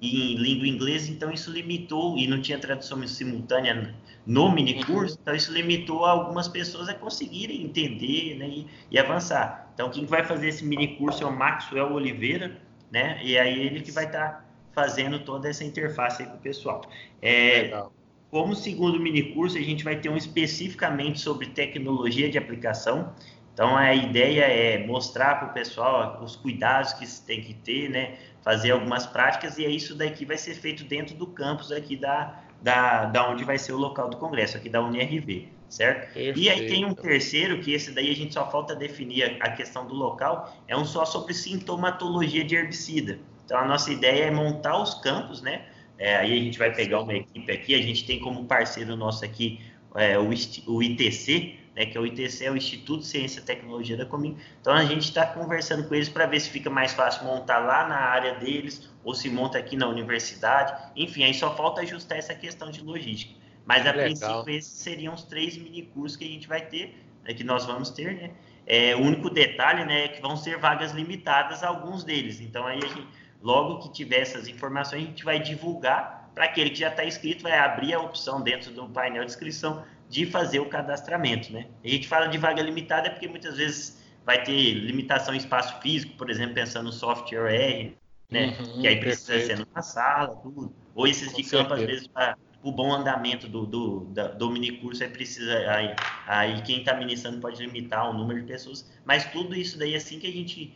Em 0.02 0.36
língua 0.36 0.68
inglesa, 0.68 1.12
então 1.12 1.32
isso 1.32 1.52
limitou, 1.52 2.18
e 2.18 2.26
não 2.28 2.42
tinha 2.42 2.58
tradução 2.58 3.06
simultânea 3.06 3.94
no 4.26 4.52
minicurso, 4.52 5.18
então 5.22 5.36
isso 5.36 5.52
limitou 5.52 6.06
algumas 6.06 6.48
pessoas 6.48 6.88
a 6.88 6.94
conseguirem 6.94 7.64
entender 7.64 8.36
né, 8.38 8.48
e, 8.48 8.68
e, 8.92 9.00
avançar. 9.00 9.72
Então 9.74 9.90
quem 9.90 10.06
vai 10.06 10.24
fazer 10.24 10.48
esse 10.48 10.64
minicurso 10.64 11.24
é 11.24 11.26
o 11.26 11.36
Maxwell 11.36 11.92
Oliveira, 11.94 12.62
né? 12.92 13.20
E 13.24 13.38
aí 13.38 13.60
ele 13.60 13.82
que 13.82 13.92
vai 13.92 14.06
estar 14.06 14.30
tá 14.30 14.46
fazendo 14.72 15.20
toda 15.20 15.50
essa 15.50 15.64
interface 15.64 16.24
aí 16.24 16.30
com 16.30 16.36
o 16.36 16.40
pessoal. 16.40 16.82
É, 17.22 17.62
Legal. 17.64 17.94
Como 18.30 18.56
segundo 18.56 19.00
minicurso, 19.00 19.58
a 19.58 19.62
gente 19.62 19.84
vai 19.84 19.96
ter 19.96 20.10
um 20.10 20.16
especificamente 20.16 21.20
sobre 21.20 21.48
tecnologia 21.48 22.30
de 22.30 22.38
aplicação. 22.38 23.12
Então, 23.60 23.76
a 23.76 23.94
ideia 23.94 24.44
é 24.44 24.88
mostrar 24.88 25.36
para 25.36 25.50
o 25.50 25.54
pessoal 25.54 26.24
os 26.24 26.34
cuidados 26.34 26.94
que 26.94 27.06
se 27.06 27.26
tem 27.26 27.42
que 27.42 27.54
ter, 27.54 27.90
né? 27.90 28.16
Fazer 28.42 28.72
algumas 28.72 29.06
práticas 29.06 29.58
e 29.58 29.66
é 29.66 29.70
isso 29.70 29.96
daqui 29.96 30.24
vai 30.24 30.38
ser 30.38 30.54
feito 30.54 30.86
dentro 30.86 31.14
do 31.14 31.28
campus 31.28 31.70
aqui 31.70 31.98
da, 31.98 32.42
da, 32.62 33.04
da 33.04 33.30
onde 33.30 33.44
vai 33.44 33.58
ser 33.58 33.74
o 33.74 33.78
local 33.78 34.10
do 34.10 34.16
congresso, 34.16 34.56
aqui 34.56 34.70
da 34.70 34.82
UNRV, 34.82 35.50
certo? 35.68 36.14
Perfeito. 36.14 36.40
E 36.40 36.50
aí 36.50 36.68
tem 36.70 36.86
um 36.86 36.94
terceiro, 36.94 37.60
que 37.60 37.74
esse 37.74 37.92
daí 37.92 38.10
a 38.10 38.16
gente 38.16 38.34
só 38.34 38.50
falta 38.50 38.74
definir 38.74 39.42
a, 39.42 39.48
a 39.48 39.52
questão 39.52 39.86
do 39.86 39.94
local, 39.94 40.56
é 40.66 40.78
um 40.78 40.86
só 40.86 41.04
sobre 41.04 41.34
sintomatologia 41.34 42.46
de 42.46 42.56
herbicida. 42.56 43.20
Então, 43.44 43.58
a 43.58 43.66
nossa 43.66 43.92
ideia 43.92 44.24
é 44.24 44.32
montar 44.32 44.82
os 44.82 44.94
campos, 45.02 45.42
né? 45.42 45.66
É, 45.98 46.16
aí 46.16 46.32
a 46.32 46.42
gente 46.42 46.58
vai 46.58 46.74
pegar 46.74 47.02
uma 47.02 47.14
equipe 47.14 47.52
aqui, 47.52 47.76
a 47.76 47.82
gente 47.82 48.06
tem 48.06 48.22
como 48.22 48.46
parceiro 48.46 48.96
nosso 48.96 49.26
aqui 49.26 49.60
é, 49.96 50.18
o, 50.18 50.30
o 50.68 50.82
ITC, 50.82 51.60
né, 51.80 51.86
que 51.86 51.98
é 51.98 52.02
o 52.02 52.06
ITC, 52.06 52.44
é 52.44 52.52
o 52.52 52.58
Instituto 52.58 53.00
de 53.00 53.08
Ciência 53.08 53.40
e 53.40 53.44
Tecnologia 53.44 53.96
da 53.96 54.06
Comin. 54.06 54.38
Então 54.60 54.74
a 54.74 54.84
gente 54.84 55.04
está 55.04 55.26
conversando 55.26 55.88
com 55.88 55.96
eles 55.96 56.10
para 56.10 56.26
ver 56.26 56.42
se 56.42 56.50
fica 56.50 56.70
mais 56.70 56.92
fácil 56.92 57.24
montar 57.24 57.60
lá 57.60 57.88
na 57.88 57.96
área 57.96 58.36
deles 58.36 58.90
ou 59.02 59.16
se 59.16 59.30
monta 59.30 59.58
aqui 59.58 59.78
na 59.78 59.88
universidade. 59.88 60.74
Enfim, 60.94 61.24
aí 61.24 61.34
só 61.34 61.56
falta 61.56 61.80
ajustar 61.80 62.18
essa 62.18 62.36
questão 62.36 62.70
de 62.70 62.82
logística. 62.82 63.34
Mas 63.66 63.88
a 63.88 63.92
Legal. 63.92 64.04
princípio 64.04 64.50
esses 64.50 64.74
seriam 64.74 65.14
os 65.14 65.24
três 65.24 65.56
mini 65.58 65.84
cursos 65.84 66.18
que 66.18 66.26
a 66.26 66.28
gente 66.28 66.50
vai 66.50 66.66
ter, 66.66 67.02
né, 67.24 67.34
que 67.34 67.46
nós 67.46 67.66
vamos 67.66 67.92
ter, 67.92 68.14
né? 68.14 68.32
É, 68.68 68.94
o 68.96 69.00
único 69.00 69.30
detalhe, 69.30 69.86
né, 69.86 70.06
é 70.06 70.08
que 70.10 70.22
vão 70.22 70.36
ser 70.36 70.58
vagas 70.58 70.92
limitadas 70.92 71.64
a 71.64 71.70
alguns 71.70 72.04
deles. 72.04 72.42
Então 72.42 72.68
aí 72.68 72.80
a 72.84 72.88
gente, 72.88 73.08
logo 73.42 73.80
que 73.80 73.94
tiver 73.94 74.20
essas 74.20 74.50
informações, 74.50 75.04
a 75.04 75.06
gente 75.06 75.24
vai 75.24 75.40
divulgar 75.40 76.30
para 76.36 76.44
aquele 76.44 76.72
que 76.72 76.80
já 76.80 76.90
está 76.90 77.06
inscrito, 77.06 77.44
vai 77.44 77.58
abrir 77.58 77.94
a 77.94 78.02
opção 78.02 78.42
dentro 78.42 78.72
do 78.72 78.88
painel 78.90 79.24
de 79.24 79.32
inscrição 79.32 79.84
de 80.10 80.26
fazer 80.26 80.60
o 80.60 80.68
cadastramento, 80.68 81.54
né? 81.54 81.68
A 81.84 81.88
gente 81.88 82.08
fala 82.08 82.28
de 82.28 82.38
vaga 82.38 82.62
limitada 82.62 83.08
é 83.08 83.10
porque 83.12 83.28
muitas 83.28 83.58
vezes 83.58 84.04
vai 84.26 84.44
ter 84.44 84.74
limitação 84.74 85.34
em 85.34 85.38
espaço 85.38 85.80
físico, 85.82 86.18
por 86.18 86.30
exemplo, 86.30 86.56
pensando 86.56 86.86
no 86.86 86.92
software 86.92 87.54
R, 87.54 87.98
né? 88.30 88.58
Uhum, 88.60 88.82
que 88.82 88.88
aí 88.88 89.00
precisa 89.00 89.34
perfeito. 89.34 89.58
ser 89.58 89.66
numa 89.66 89.82
sala, 89.82 90.36
tudo. 90.38 90.74
Ou 90.96 91.08
esses 91.08 91.34
de 91.34 91.44
campo, 91.44 91.74
às 91.74 91.82
vezes, 91.82 92.08
para 92.08 92.36
o 92.64 92.72
bom 92.72 92.92
andamento 92.92 93.48
do, 93.48 93.66
do, 93.66 94.00
do, 94.02 94.36
do 94.36 94.50
minicurso, 94.50 95.04
aí 95.04 95.10
precisa. 95.10 95.54
Aí, 95.72 95.96
aí 96.28 96.62
quem 96.64 96.80
está 96.80 96.96
ministrando 96.96 97.40
pode 97.40 97.64
limitar 97.64 98.10
o 98.10 98.14
número 98.14 98.42
de 98.42 98.48
pessoas. 98.48 98.92
Mas 99.06 99.26
tudo 99.32 99.56
isso 99.56 99.78
daí, 99.78 99.96
assim 99.96 100.20
que 100.20 100.28
a 100.28 100.32
gente 100.32 100.74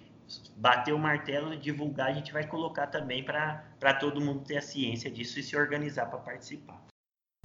bater 0.56 0.94
o 0.94 1.00
martelo, 1.00 1.56
divulgar, 1.58 2.08
a 2.10 2.14
gente 2.14 2.32
vai 2.32 2.48
colocar 2.48 2.88
também 2.88 3.24
para 3.24 3.94
todo 4.00 4.22
mundo 4.22 4.44
ter 4.46 4.58
a 4.58 4.62
ciência 4.62 5.12
disso 5.12 5.40
e 5.40 5.44
se 5.44 5.56
organizar 5.56 6.06
para 6.06 6.20
participar. 6.20 6.93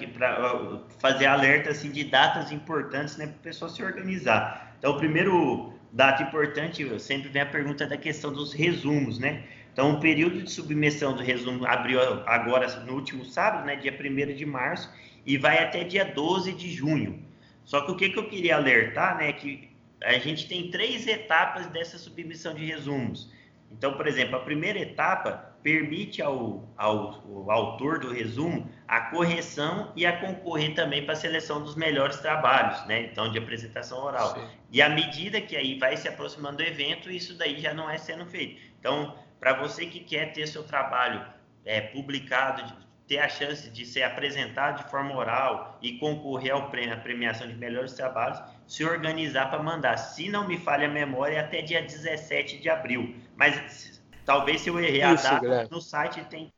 fazer 1.01 1.27
alerta 1.27 1.71
assim, 1.71 1.91
de 1.91 2.05
datas 2.05 2.53
importantes 2.53 3.17
né, 3.17 3.27
para 3.27 3.35
o 3.35 3.41
pessoal 3.41 3.69
se 3.69 3.83
organizar. 3.83 4.77
Então, 4.79 4.93
o 4.93 4.97
primeiro 4.97 5.73
data 5.91 6.23
importante, 6.23 6.87
sempre 7.01 7.31
vem 7.31 7.43
a 7.43 7.47
pergunta 7.47 7.85
da 7.85 7.97
questão 7.97 8.33
dos 8.33 8.53
resumos, 8.53 9.19
né? 9.19 9.43
Então, 9.73 9.95
o 9.95 9.99
período 9.99 10.41
de 10.41 10.53
submissão 10.53 11.17
do 11.17 11.21
resumo 11.21 11.67
abriu 11.67 12.01
agora 12.27 12.69
no 12.85 12.93
último 12.93 13.25
sábado, 13.25 13.67
né, 13.67 13.75
dia 13.75 13.93
1 13.93 14.33
de 14.33 14.47
março, 14.47 14.89
e 15.27 15.37
vai 15.37 15.59
até 15.65 15.83
dia 15.83 16.05
12 16.05 16.53
de 16.53 16.71
junho. 16.71 17.25
Só 17.65 17.81
que 17.81 17.91
o 17.91 17.97
que, 17.97 18.11
que 18.11 18.19
eu 18.21 18.29
queria 18.29 18.55
alertar, 18.55 19.19
né, 19.19 19.31
é 19.31 19.33
que 19.33 19.69
a 20.01 20.13
gente 20.13 20.47
tem 20.47 20.71
três 20.71 21.09
etapas 21.09 21.67
dessa 21.67 21.99
submissão 21.99 22.55
de 22.55 22.65
resumos. 22.65 23.40
Então, 23.71 23.95
por 23.95 24.07
exemplo, 24.07 24.37
a 24.37 24.41
primeira 24.41 24.79
etapa 24.79 25.51
permite 25.63 26.23
ao, 26.23 26.69
ao, 26.77 27.23
ao, 27.25 27.51
autor 27.51 28.01
do 28.01 28.13
resumo 28.13 28.69
a 28.89 29.01
correção 29.03 29.93
e 29.95 30.07
a 30.07 30.19
concorrer 30.19 30.75
também 30.75 31.05
para 31.05 31.13
a 31.13 31.17
seleção 31.17 31.63
dos 31.63 31.77
melhores 31.77 32.17
trabalhos, 32.17 32.85
né? 32.87 33.03
Então, 33.03 33.31
de 33.31 33.39
apresentação 33.39 33.99
oral. 34.03 34.35
Sim. 34.35 34.47
E 34.73 34.83
à 34.83 34.89
medida 34.89 35.41
que 35.41 35.57
aí 35.57 35.79
vai 35.79 35.97
se 35.97 36.09
aproximando 36.09 36.59
do 36.59 36.63
evento, 36.63 37.11
isso 37.11 37.37
daí 37.37 37.61
já 37.61 37.75
não 37.75 37.89
é 37.89 37.99
sendo 37.99 38.27
feito. 38.27 38.61
Então, 38.79 39.15
para 39.39 39.55
você 39.55 39.87
que 39.87 40.01
quer 40.01 40.33
ter 40.33 40.47
seu 40.47 40.63
trabalho 40.63 41.25
é, 41.65 41.81
publicado, 41.81 42.63
ter 43.11 43.19
a 43.19 43.29
chance 43.29 43.69
de 43.69 43.85
ser 43.85 44.05
apresentado 44.05 44.85
de 44.85 44.89
forma 44.89 45.17
oral 45.17 45.77
e 45.83 45.99
concorrer 45.99 46.53
ao 46.53 46.71
prêmio, 46.71 46.95
à 46.95 46.97
premiação 46.97 47.49
de 47.49 47.57
melhores 47.57 47.93
trabalhos, 47.93 48.41
se 48.69 48.85
organizar 48.85 49.51
para 49.51 49.61
mandar. 49.61 49.97
Se 49.97 50.29
não 50.29 50.47
me 50.47 50.57
falha 50.57 50.87
a 50.87 50.91
memória, 50.91 51.35
é 51.35 51.41
até 51.41 51.61
dia 51.61 51.83
17 51.83 52.59
de 52.59 52.71
abril. 52.71 53.17
Mas 53.41 54.03
talvez 54.27 54.61
se 54.61 54.69
eu 54.69 54.79
errei 54.79 55.01
a 55.01 55.15
data, 55.15 55.67
no 55.71 55.81
site 55.81 56.23
tem 56.27 56.53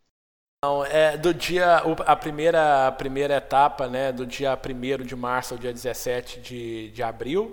não, 0.64 0.84
é 0.84 1.16
do 1.16 1.32
dia 1.32 1.76
a 2.06 2.16
primeira 2.16 2.88
a 2.88 2.92
primeira 2.92 3.36
etapa, 3.36 3.88
né, 3.88 4.12
do 4.12 4.26
dia 4.26 4.56
1 4.56 5.04
de 5.04 5.14
março 5.14 5.54
ao 5.54 5.58
dia 5.58 5.72
17 5.72 6.40
de, 6.40 6.90
de 6.90 7.02
abril. 7.02 7.52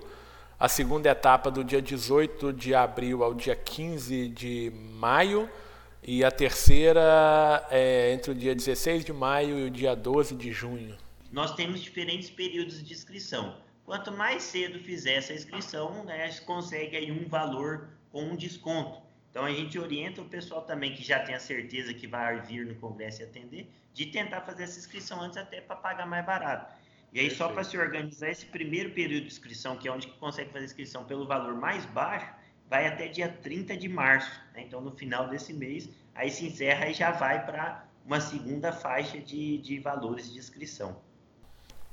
A 0.58 0.68
segunda 0.68 1.08
etapa 1.08 1.48
do 1.50 1.64
dia 1.64 1.80
18 1.80 2.52
de 2.52 2.74
abril 2.74 3.22
ao 3.22 3.32
dia 3.32 3.54
15 3.54 4.28
de 4.28 4.72
maio. 4.94 5.48
E 6.02 6.24
a 6.24 6.30
terceira 6.30 7.66
é 7.70 8.12
entre 8.12 8.32
o 8.32 8.34
dia 8.34 8.54
16 8.54 9.04
de 9.04 9.12
maio 9.12 9.58
e 9.58 9.64
o 9.66 9.70
dia 9.70 9.94
12 9.94 10.34
de 10.34 10.50
junho. 10.50 10.96
Nós 11.30 11.54
temos 11.54 11.80
diferentes 11.80 12.30
períodos 12.30 12.82
de 12.82 12.92
inscrição. 12.92 13.56
Quanto 13.84 14.10
mais 14.10 14.42
cedo 14.42 14.78
fizer 14.80 15.14
essa 15.14 15.32
inscrição, 15.32 16.04
né, 16.04 16.30
consegue 16.46 16.96
aí 16.96 17.12
um 17.12 17.28
valor 17.28 17.88
com 18.10 18.22
um 18.22 18.36
desconto. 18.36 19.09
Então 19.30 19.44
a 19.44 19.52
gente 19.52 19.78
orienta 19.78 20.20
o 20.20 20.24
pessoal 20.24 20.62
também 20.62 20.92
que 20.92 21.02
já 21.02 21.20
tem 21.20 21.34
a 21.34 21.40
certeza 21.40 21.94
que 21.94 22.06
vai 22.06 22.40
vir 22.40 22.66
no 22.66 22.74
congresso 22.74 23.22
e 23.22 23.24
atender, 23.24 23.70
de 23.94 24.06
tentar 24.06 24.40
fazer 24.40 24.64
essa 24.64 24.78
inscrição 24.78 25.20
antes 25.20 25.38
até 25.38 25.60
para 25.60 25.76
pagar 25.76 26.06
mais 26.06 26.24
barato. 26.26 26.72
E 27.12 27.18
aí, 27.18 27.28
Perfeito. 27.28 27.38
só 27.38 27.48
para 27.52 27.64
se 27.64 27.76
organizar 27.76 28.30
esse 28.30 28.46
primeiro 28.46 28.90
período 28.90 29.22
de 29.22 29.32
inscrição, 29.32 29.76
que 29.76 29.88
é 29.88 29.92
onde 29.92 30.06
consegue 30.06 30.50
fazer 30.50 30.64
a 30.64 30.66
inscrição 30.66 31.04
pelo 31.04 31.26
valor 31.26 31.54
mais 31.54 31.84
baixo, 31.86 32.32
vai 32.68 32.86
até 32.86 33.08
dia 33.08 33.28
30 33.28 33.76
de 33.76 33.88
março. 33.88 34.30
Né? 34.54 34.62
Então, 34.62 34.80
no 34.80 34.92
final 34.92 35.28
desse 35.28 35.52
mês, 35.52 35.88
aí 36.14 36.30
se 36.30 36.46
encerra 36.46 36.88
e 36.88 36.94
já 36.94 37.10
vai 37.10 37.44
para 37.44 37.84
uma 38.06 38.20
segunda 38.20 38.72
faixa 38.72 39.18
de, 39.18 39.58
de 39.58 39.78
valores 39.80 40.32
de 40.32 40.38
inscrição. 40.38 41.00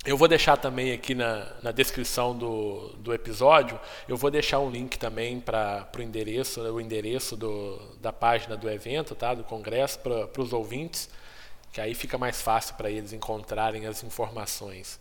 Eu 0.07 0.15
vou 0.15 0.29
deixar 0.29 0.55
também 0.55 0.93
aqui 0.93 1.13
na, 1.13 1.51
na 1.61 1.69
descrição 1.73 2.33
do, 2.33 2.93
do 2.93 3.13
episódio, 3.13 3.77
eu 4.07 4.15
vou 4.15 4.31
deixar 4.31 4.57
um 4.57 4.69
link 4.69 4.97
também 4.97 5.37
para 5.37 5.85
o 5.97 6.01
endereço, 6.01 6.61
o 6.61 6.79
endereço 6.79 7.35
do, 7.35 7.77
da 7.99 8.13
página 8.13 8.55
do 8.55 8.69
evento, 8.69 9.13
tá? 9.13 9.33
do 9.33 9.43
congresso, 9.43 9.99
para 9.99 10.41
os 10.41 10.53
ouvintes, 10.53 11.09
que 11.73 11.81
aí 11.81 11.93
fica 11.93 12.17
mais 12.17 12.41
fácil 12.41 12.75
para 12.75 12.89
eles 12.89 13.11
encontrarem 13.11 13.85
as 13.85 14.01
informações. 14.01 14.97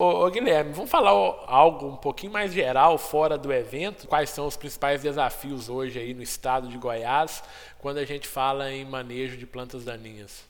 Ô, 0.00 0.24
ô, 0.24 0.30
Guilherme, 0.30 0.74
vamos 0.74 0.92
falar 0.92 1.10
algo 1.10 1.88
um 1.88 1.96
pouquinho 1.96 2.32
mais 2.32 2.52
geral 2.52 2.98
fora 2.98 3.36
do 3.36 3.52
evento? 3.52 4.06
Quais 4.06 4.30
são 4.30 4.46
os 4.46 4.56
principais 4.56 5.02
desafios 5.02 5.68
hoje 5.68 5.98
aí 5.98 6.14
no 6.14 6.22
estado 6.22 6.68
de 6.68 6.78
Goiás 6.78 7.42
quando 7.80 7.98
a 7.98 8.04
gente 8.04 8.28
fala 8.28 8.70
em 8.70 8.84
manejo 8.84 9.36
de 9.36 9.44
plantas 9.44 9.84
daninhas? 9.84 10.48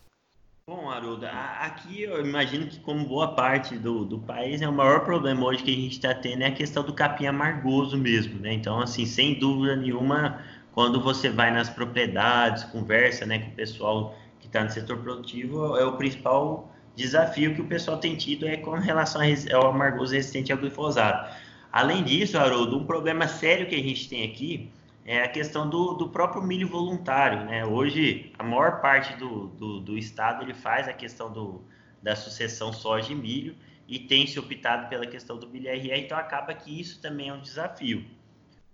Bom, 0.71 0.89
Haroldo, 0.89 1.27
aqui 1.27 2.03
eu 2.03 2.25
imagino 2.25 2.65
que, 2.65 2.79
como 2.79 3.05
boa 3.05 3.35
parte 3.35 3.77
do, 3.77 4.05
do 4.05 4.21
país, 4.21 4.61
né, 4.61 4.69
o 4.69 4.73
maior 4.73 5.01
problema 5.05 5.45
hoje 5.45 5.65
que 5.65 5.73
a 5.73 5.75
gente 5.75 5.95
está 5.95 6.15
tendo 6.15 6.43
é 6.43 6.47
a 6.47 6.53
questão 6.53 6.85
do 6.85 6.93
capim 6.93 7.27
amargoso 7.27 7.99
mesmo, 7.99 8.39
né? 8.39 8.53
Então, 8.53 8.79
assim, 8.79 9.05
sem 9.05 9.37
dúvida 9.37 9.75
nenhuma, 9.75 10.41
quando 10.71 11.03
você 11.03 11.29
vai 11.29 11.51
nas 11.51 11.69
propriedades, 11.69 12.63
conversa 12.63 13.27
né, 13.27 13.41
com 13.41 13.51
o 13.51 13.55
pessoal 13.55 14.17
que 14.39 14.47
está 14.47 14.63
no 14.63 14.71
setor 14.71 14.99
produtivo, 14.99 15.77
é 15.77 15.85
o 15.85 15.97
principal 15.97 16.73
desafio 16.95 17.53
que 17.53 17.63
o 17.63 17.67
pessoal 17.67 17.97
tem 17.99 18.15
tido 18.15 18.47
é 18.47 18.57
com 18.57 18.71
relação 18.71 19.23
ao 19.53 19.71
amargoso 19.71 20.15
resistente 20.15 20.53
ao 20.53 20.59
glifosato. 20.59 21.37
Além 21.73 22.05
disso, 22.05 22.39
Haroldo, 22.39 22.79
um 22.79 22.87
problema 22.87 23.27
sério 23.27 23.67
que 23.67 23.75
a 23.75 23.83
gente 23.83 24.09
tem 24.09 24.23
aqui 24.23 24.71
é 25.05 25.23
a 25.23 25.29
questão 25.29 25.69
do, 25.69 25.95
do 25.95 26.09
próprio 26.09 26.43
milho 26.43 26.69
voluntário. 26.69 27.45
Né? 27.45 27.65
Hoje, 27.65 28.33
a 28.39 28.43
maior 28.43 28.81
parte 28.81 29.17
do, 29.17 29.49
do, 29.49 29.81
do 29.81 29.99
estado 29.99 30.45
ele 30.45 30.55
faz 30.55 30.89
a 30.89 30.93
questão 30.93 31.33
do, 31.33 31.65
da 32.03 32.15
sucessão 32.15 32.73
soja 32.73 33.13
e 33.13 33.15
milho 33.15 33.57
e 33.89 33.99
tem 33.99 34.27
se 34.27 34.39
optado 34.39 34.89
pela 34.89 35.07
questão 35.07 35.37
do 35.37 35.49
milho 35.49 35.69
RR, 35.69 35.99
então 35.99 36.17
acaba 36.17 36.55
que 36.55 36.81
isso 36.81 37.01
também 37.01 37.29
é 37.29 37.33
um 37.33 37.41
desafio. 37.41 38.05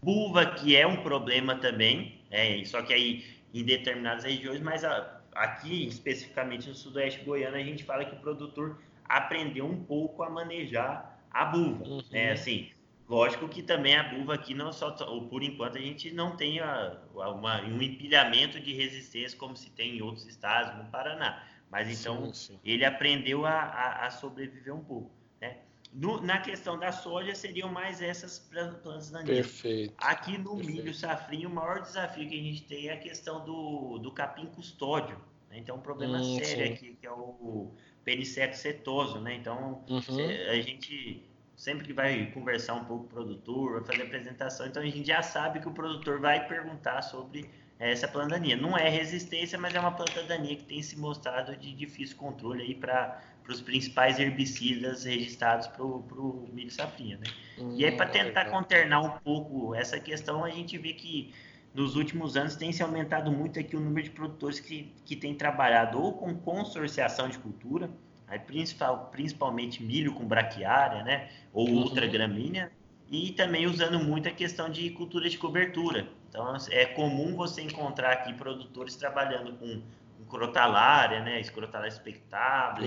Buva, 0.03 0.45
que 0.45 0.77
é 0.77 0.87
um 0.87 0.97
problema 0.97 1.57
também, 1.57 2.21
é, 2.31 2.63
só 2.65 2.83
que 2.83 2.93
aí 2.93 3.25
em 3.55 3.65
determinadas 3.65 4.25
regiões, 4.25 4.61
mas 4.61 4.85
a, 4.85 5.21
aqui 5.35 5.87
especificamente 5.87 6.69
no 6.69 6.75
sudoeste 6.75 7.25
goiano 7.25 7.57
a 7.57 7.63
gente 7.63 7.83
fala 7.83 8.05
que 8.05 8.15
o 8.15 8.19
produtor 8.19 8.79
aprendeu 9.09 9.65
um 9.65 9.83
pouco 9.85 10.23
a 10.23 10.29
manejar 10.29 11.19
a 11.31 11.45
buva, 11.47 11.85
uhum. 11.85 12.03
né? 12.11 12.33
Assim, 12.33 12.69
Lógico 13.09 13.49
que 13.49 13.63
também 13.63 13.97
a 13.97 14.03
buva 14.03 14.35
aqui 14.35 14.53
não 14.53 14.73
só, 14.73 14.95
ou 15.09 15.29
por 15.29 15.43
enquanto 15.43 15.79
a 15.79 15.81
gente 15.81 16.11
não 16.11 16.37
tem 16.37 16.59
a, 16.59 16.99
uma, 17.15 17.63
um 17.63 17.81
empilhamento 17.81 18.59
de 18.59 18.73
resistência 18.73 19.39
como 19.39 19.57
se 19.57 19.71
tem 19.71 19.99
em 19.99 20.03
outros 20.03 20.27
estados, 20.27 20.77
no 20.77 20.91
Paraná. 20.91 21.45
Mas 21.71 22.01
então 22.01 22.33
sim, 22.35 22.55
sim. 22.55 22.61
ele 22.65 22.85
aprendeu 22.85 23.47
a, 23.47 23.53
a, 23.53 24.07
a, 24.07 24.11
sobreviver 24.11 24.75
um 24.75 24.83
pouco. 24.83 25.13
Né? 25.41 25.59
No, 25.93 26.21
na 26.21 26.41
questão 26.41 26.79
da 26.79 26.91
soja 26.91 27.35
seriam 27.35 27.69
mais 27.69 28.03
essas 28.03 28.41
plantas 28.41 29.11
daninhas. 29.11 29.47
Perfeito. 29.47 29.95
Aqui 29.99 30.37
no 30.39 30.57
Perfeito. 30.57 30.83
milho 30.83 30.95
safrinho, 30.95 31.49
o 31.49 31.53
maior 31.53 31.83
desafio 31.83 32.29
que 32.29 32.35
a 32.35 32.43
gente 32.43 32.63
tem 32.65 32.89
é 32.89 32.95
a 32.95 32.99
questão 32.99 33.45
do, 33.45 33.99
do 33.99 34.11
capim 34.11 34.47
custódio. 34.47 35.17
Né? 35.49 35.59
Então, 35.59 35.77
um 35.77 35.81
problema 35.81 36.19
hum, 36.19 36.39
sério 36.39 36.67
sim. 36.67 36.73
aqui, 36.73 36.97
que 37.01 37.07
é 37.07 37.13
o 37.13 37.71
peniceto 38.05 38.57
setoso. 38.57 39.21
Né? 39.21 39.35
Então, 39.35 39.85
uhum. 39.89 40.51
a 40.51 40.61
gente 40.61 41.25
sempre 41.57 41.87
que 41.87 41.93
vai 41.93 42.27
conversar 42.27 42.75
um 42.75 42.85
pouco 42.85 43.05
com 43.05 43.11
o 43.11 43.15
produtor, 43.15 43.73
vai 43.81 43.85
fazer 43.85 44.03
apresentação, 44.03 44.67
então 44.67 44.83
a 44.83 44.87
gente 44.87 45.05
já 45.05 45.23
sabe 45.23 45.61
que 45.61 45.69
o 45.69 45.73
produtor 45.73 46.21
vai 46.21 46.47
perguntar 46.47 47.03
sobre 47.03 47.49
essa 47.79 48.07
planta 48.07 48.31
daninha. 48.31 48.57
Não 48.57 48.77
é 48.77 48.89
resistência, 48.89 49.59
mas 49.59 49.75
é 49.75 49.81
uma 49.81 49.93
planta 49.93 50.23
daninha 50.23 50.57
que 50.57 50.65
tem 50.65 50.83
se 50.83 50.99
mostrado 50.99 51.57
de 51.57 51.75
difícil 51.75 52.17
controle 52.17 52.63
aí 52.63 52.75
para 52.75 53.21
os 53.49 53.61
principais 53.61 54.19
herbicidas 54.19 55.05
registrados 55.05 55.67
para 55.67 55.83
o 55.83 56.49
milho 56.53 56.71
safrinha, 56.71 57.19
né? 57.19 57.27
Hum, 57.59 57.75
e 57.77 57.85
aí 57.85 57.93
para 57.93 58.07
tentar 58.07 58.47
conternar 58.47 59.01
um 59.01 59.19
pouco 59.19 59.75
essa 59.75 59.99
questão, 60.01 60.45
a 60.45 60.51
gente 60.51 60.77
vê 60.79 60.93
que 60.93 61.35
nos 61.75 61.97
últimos 61.97 62.37
anos 62.37 62.57
tem 62.57 62.73
se 62.73 62.83
aumentado 62.83 63.31
muito 63.31 63.61
aqui 63.61 63.77
o 63.77 63.81
número 63.81 64.05
de 64.05 64.11
produtores 64.11 64.59
que, 64.59 64.95
que 65.05 65.15
têm 65.15 65.35
trabalhado 65.35 66.01
ou 66.01 66.15
com 66.15 66.35
consorciação 66.35 67.29
de 67.29 67.39
cultura, 67.39 67.91
aí 68.29 68.39
principal, 68.39 69.09
principalmente 69.13 69.83
milho 69.83 70.13
com 70.13 70.27
braquiária, 70.27 71.03
né, 71.03 71.31
ou 71.53 71.69
uhum. 71.69 71.83
outra 71.83 72.07
gramínea, 72.07 72.71
e 73.09 73.31
também 73.33 73.67
usando 73.67 74.01
muito 74.01 74.29
a 74.29 74.33
questão 74.33 74.69
de 74.69 74.91
cultura 74.91 75.29
de 75.29 75.39
cobertura. 75.39 76.09
Então, 76.29 76.57
é 76.71 76.85
comum 76.87 77.37
você 77.37 77.63
encontrar 77.63 78.13
aqui 78.13 78.35
produtores 78.35 78.97
trabalhando 78.97 79.53
com, 79.53 79.81
com 80.19 80.25
crotalária, 80.29 81.23
né, 81.23 81.41
escrotalária 81.41 81.93
expectável, 81.93 82.85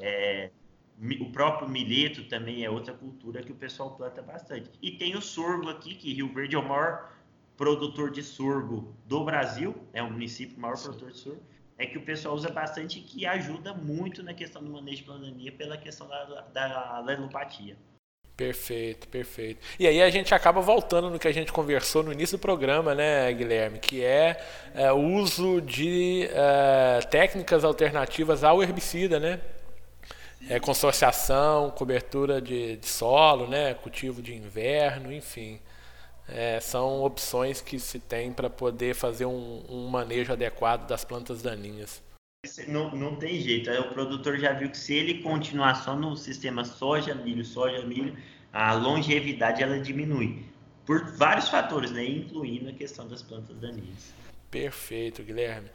é, 0.00 0.50
o 1.20 1.30
próprio 1.30 1.68
milheto 1.68 2.24
também 2.24 2.64
é 2.64 2.70
outra 2.70 2.92
cultura 2.92 3.42
que 3.42 3.52
o 3.52 3.54
pessoal 3.54 3.92
planta 3.92 4.20
bastante. 4.20 4.70
E 4.82 4.90
tem 4.92 5.14
o 5.14 5.22
sorgo 5.22 5.68
aqui, 5.68 5.94
que 5.94 6.12
Rio 6.12 6.32
Verde 6.32 6.56
é 6.56 6.58
o 6.58 6.66
maior 6.66 7.12
produtor 7.56 8.10
de 8.10 8.22
sorgo 8.22 8.94
do 9.06 9.24
Brasil, 9.24 9.74
é 9.92 10.02
o 10.02 10.10
município 10.10 10.58
maior 10.58 10.76
Sim. 10.76 10.84
produtor 10.84 11.10
de 11.12 11.18
sorgo 11.18 11.55
é 11.78 11.86
que 11.86 11.98
o 11.98 12.02
pessoal 12.02 12.34
usa 12.34 12.48
bastante 12.50 12.98
e 12.98 13.02
que 13.02 13.26
ajuda 13.26 13.74
muito 13.74 14.22
na 14.22 14.32
questão 14.32 14.62
do 14.62 14.70
manejo 14.70 14.98
de 14.98 15.02
pandemia 15.04 15.52
pela 15.52 15.76
questão 15.76 16.08
da, 16.08 16.24
da, 16.24 17.02
da 17.02 17.02
Perfeito, 18.34 19.08
perfeito. 19.08 19.66
E 19.78 19.86
aí 19.86 20.02
a 20.02 20.10
gente 20.10 20.34
acaba 20.34 20.60
voltando 20.60 21.08
no 21.08 21.18
que 21.18 21.26
a 21.26 21.32
gente 21.32 21.50
conversou 21.52 22.02
no 22.02 22.12
início 22.12 22.36
do 22.36 22.40
programa, 22.40 22.94
né, 22.94 23.32
Guilherme, 23.32 23.78
que 23.78 24.04
é, 24.04 24.42
é 24.74 24.92
o 24.92 24.98
uso 24.98 25.60
de 25.62 26.28
é, 26.32 27.00
técnicas 27.10 27.64
alternativas 27.64 28.44
ao 28.44 28.62
herbicida, 28.62 29.18
né? 29.18 29.40
É, 30.48 30.60
consorciação, 30.60 31.70
cobertura 31.70 32.40
de, 32.40 32.76
de 32.76 32.86
solo, 32.86 33.48
né, 33.48 33.74
cultivo 33.74 34.22
de 34.22 34.34
inverno, 34.34 35.12
enfim 35.12 35.58
é, 36.28 36.58
são 36.60 37.02
opções 37.02 37.60
que 37.60 37.78
se 37.78 37.98
tem 37.98 38.32
para 38.32 38.50
poder 38.50 38.94
fazer 38.94 39.26
um, 39.26 39.62
um, 39.68 39.88
manejo 39.88 40.32
adequado 40.32 40.86
das 40.86 41.04
plantas 41.04 41.42
daninhas. 41.42 42.02
Não, 42.68 42.94
não 42.94 43.16
tem 43.16 43.40
jeito, 43.40 43.70
o 43.70 43.88
produtor 43.88 44.38
já 44.38 44.52
viu 44.52 44.70
que 44.70 44.78
se 44.78 44.94
ele 44.94 45.22
continuar 45.22 45.74
só 45.76 45.96
no 45.96 46.16
sistema 46.16 46.64
soja, 46.64 47.14
milho, 47.14 47.44
soja, 47.44 47.84
milho, 47.84 48.16
a 48.52 48.72
longevidade 48.72 49.62
ela 49.62 49.78
diminui 49.80 50.44
por 50.84 51.16
vários 51.16 51.48
fatores, 51.48 51.90
né, 51.90 52.04
incluindo 52.04 52.70
a 52.70 52.72
questão 52.72 53.08
das 53.08 53.20
plantas 53.20 53.56
daninhas. 53.56 54.14
Perfeito, 54.48 55.22
Guilherme. 55.24 55.68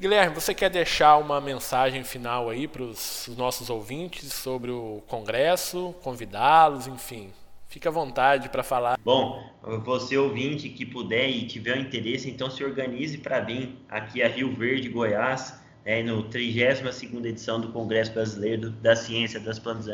Guilherme, 0.00 0.34
você 0.34 0.54
quer 0.54 0.70
deixar 0.70 1.16
uma 1.18 1.40
mensagem 1.40 2.04
final 2.04 2.48
aí 2.48 2.68
para 2.68 2.82
os 2.82 3.28
nossos 3.36 3.68
ouvintes 3.68 4.32
sobre 4.32 4.70
o 4.70 5.02
congresso, 5.08 5.94
convidá-los, 6.02 6.86
enfim? 6.86 7.32
Fique 7.72 7.88
à 7.88 7.90
vontade 7.90 8.50
para 8.50 8.62
falar. 8.62 8.98
Bom, 9.02 9.42
você 9.82 10.14
ouvinte 10.18 10.68
que 10.68 10.84
puder 10.84 11.30
e 11.30 11.46
tiver 11.46 11.78
interesse, 11.78 12.28
então 12.28 12.50
se 12.50 12.62
organize 12.62 13.16
para 13.16 13.40
vir 13.40 13.74
aqui 13.88 14.22
a 14.22 14.28
Rio 14.28 14.54
Verde, 14.54 14.90
Goiás, 14.90 15.58
é, 15.82 16.02
no 16.02 16.22
32ª 16.24 17.24
edição 17.24 17.58
do 17.62 17.72
Congresso 17.72 18.12
Brasileiro 18.12 18.68
da 18.68 18.94
Ciência 18.94 19.40
das 19.40 19.58
Plantas. 19.58 19.86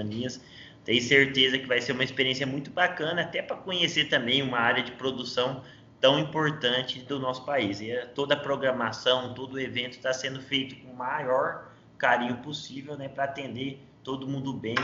Tenho 0.85 1.01
certeza 1.01 1.57
que 1.57 1.67
vai 1.67 1.81
ser 1.81 1.93
uma 1.93 2.03
experiência 2.03 2.45
muito 2.45 2.69
bacana, 2.73 3.23
até 3.23 3.43
para 3.43 3.57
conhecer 3.57 4.09
também 4.09 4.43
uma 4.43 4.59
área 4.59 4.83
de 4.83 4.91
produção 4.91 5.63
tão 6.01 6.19
importante 6.19 6.99
do 6.99 7.21
nosso 7.21 7.45
país. 7.45 7.81
E 7.81 7.95
toda 8.13 8.35
a 8.35 8.37
programação, 8.37 9.35
todo 9.35 9.55
o 9.55 9.61
evento 9.61 9.93
está 9.93 10.13
sendo 10.13 10.41
feito 10.43 10.75
com 10.85 10.93
maior 10.95 11.69
carinho 11.97 12.39
possível, 12.39 12.97
né, 12.97 13.09
para 13.09 13.23
atender 13.23 13.79
todo 14.03 14.27
mundo 14.27 14.53
bem. 14.53 14.75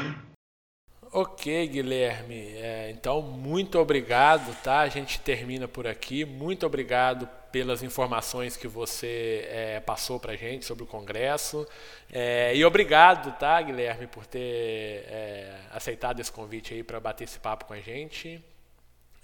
Ok, 1.16 1.68
Guilherme. 1.68 2.56
É, 2.56 2.90
então, 2.90 3.22
muito 3.22 3.78
obrigado, 3.78 4.52
tá? 4.64 4.80
A 4.80 4.88
gente 4.88 5.20
termina 5.20 5.68
por 5.68 5.86
aqui. 5.86 6.24
Muito 6.24 6.66
obrigado 6.66 7.28
pelas 7.52 7.84
informações 7.84 8.56
que 8.56 8.66
você 8.66 9.46
é, 9.48 9.78
passou 9.78 10.18
para 10.18 10.32
a 10.32 10.36
gente 10.36 10.64
sobre 10.64 10.82
o 10.82 10.88
Congresso. 10.88 11.68
É, 12.12 12.52
e 12.56 12.64
obrigado, 12.64 13.32
tá, 13.38 13.62
Guilherme, 13.62 14.08
por 14.08 14.26
ter 14.26 15.04
é, 15.06 15.56
aceitado 15.70 16.18
esse 16.18 16.32
convite 16.32 16.74
aí 16.74 16.82
para 16.82 16.98
bater 16.98 17.22
esse 17.22 17.38
papo 17.38 17.66
com 17.66 17.74
a 17.74 17.80
gente. 17.80 18.42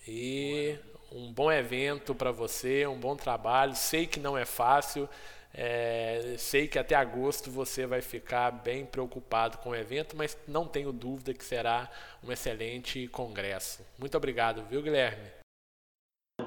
E 0.07 0.79
um 1.11 1.33
bom 1.33 1.51
evento 1.51 2.15
para 2.15 2.31
você, 2.31 2.87
um 2.87 3.01
bom 3.01 3.17
trabalho. 3.17 3.75
Sei 3.75 4.07
que 4.07 4.21
não 4.21 4.39
é 4.39 4.45
fácil. 4.45 5.09
É, 5.53 6.37
sei 6.39 6.69
que 6.69 6.79
até 6.79 6.95
agosto 6.95 7.51
você 7.51 7.87
vai 7.87 8.01
ficar 8.01 8.51
bem 8.51 8.87
preocupado 8.87 9.59
com 9.59 9.71
o 9.71 9.75
evento, 9.75 10.17
mas 10.17 10.39
não 10.47 10.67
tenho 10.67 10.93
dúvida 10.93 11.35
que 11.35 11.45
será 11.45 11.91
um 12.23 12.31
excelente 12.31 13.09
congresso. 13.09 13.85
Muito 13.99 14.17
obrigado, 14.17 14.65
viu, 14.69 14.83
Guilherme? 14.83 15.29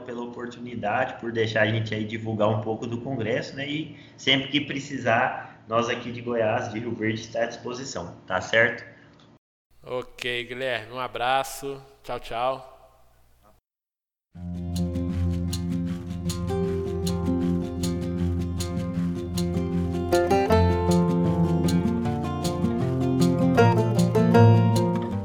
Pela 0.06 0.24
oportunidade, 0.24 1.20
por 1.20 1.32
deixar 1.32 1.64
a 1.64 1.68
gente 1.68 1.93
aí 1.93 2.04
divulgar 2.06 2.49
um 2.49 2.62
pouco 2.62 2.88
do 2.88 3.01
congresso, 3.01 3.56
né? 3.56 3.68
E 3.68 3.97
sempre 4.18 4.49
que 4.49 4.62
precisar, 4.62 5.64
nós 5.68 5.89
aqui 5.89 6.12
de 6.12 6.22
Goiás, 6.22 6.72
de 6.72 6.80
Rio 6.80 6.95
Verde, 6.95 7.22
está 7.22 7.43
à 7.43 7.45
disposição, 7.45 8.16
tá 8.26 8.41
certo? 8.41 8.84
Ok, 9.86 10.45
Guilherme, 10.45 10.93
um 10.93 10.99
abraço, 10.99 11.82
tchau, 12.04 12.20
tchau. 12.20 12.73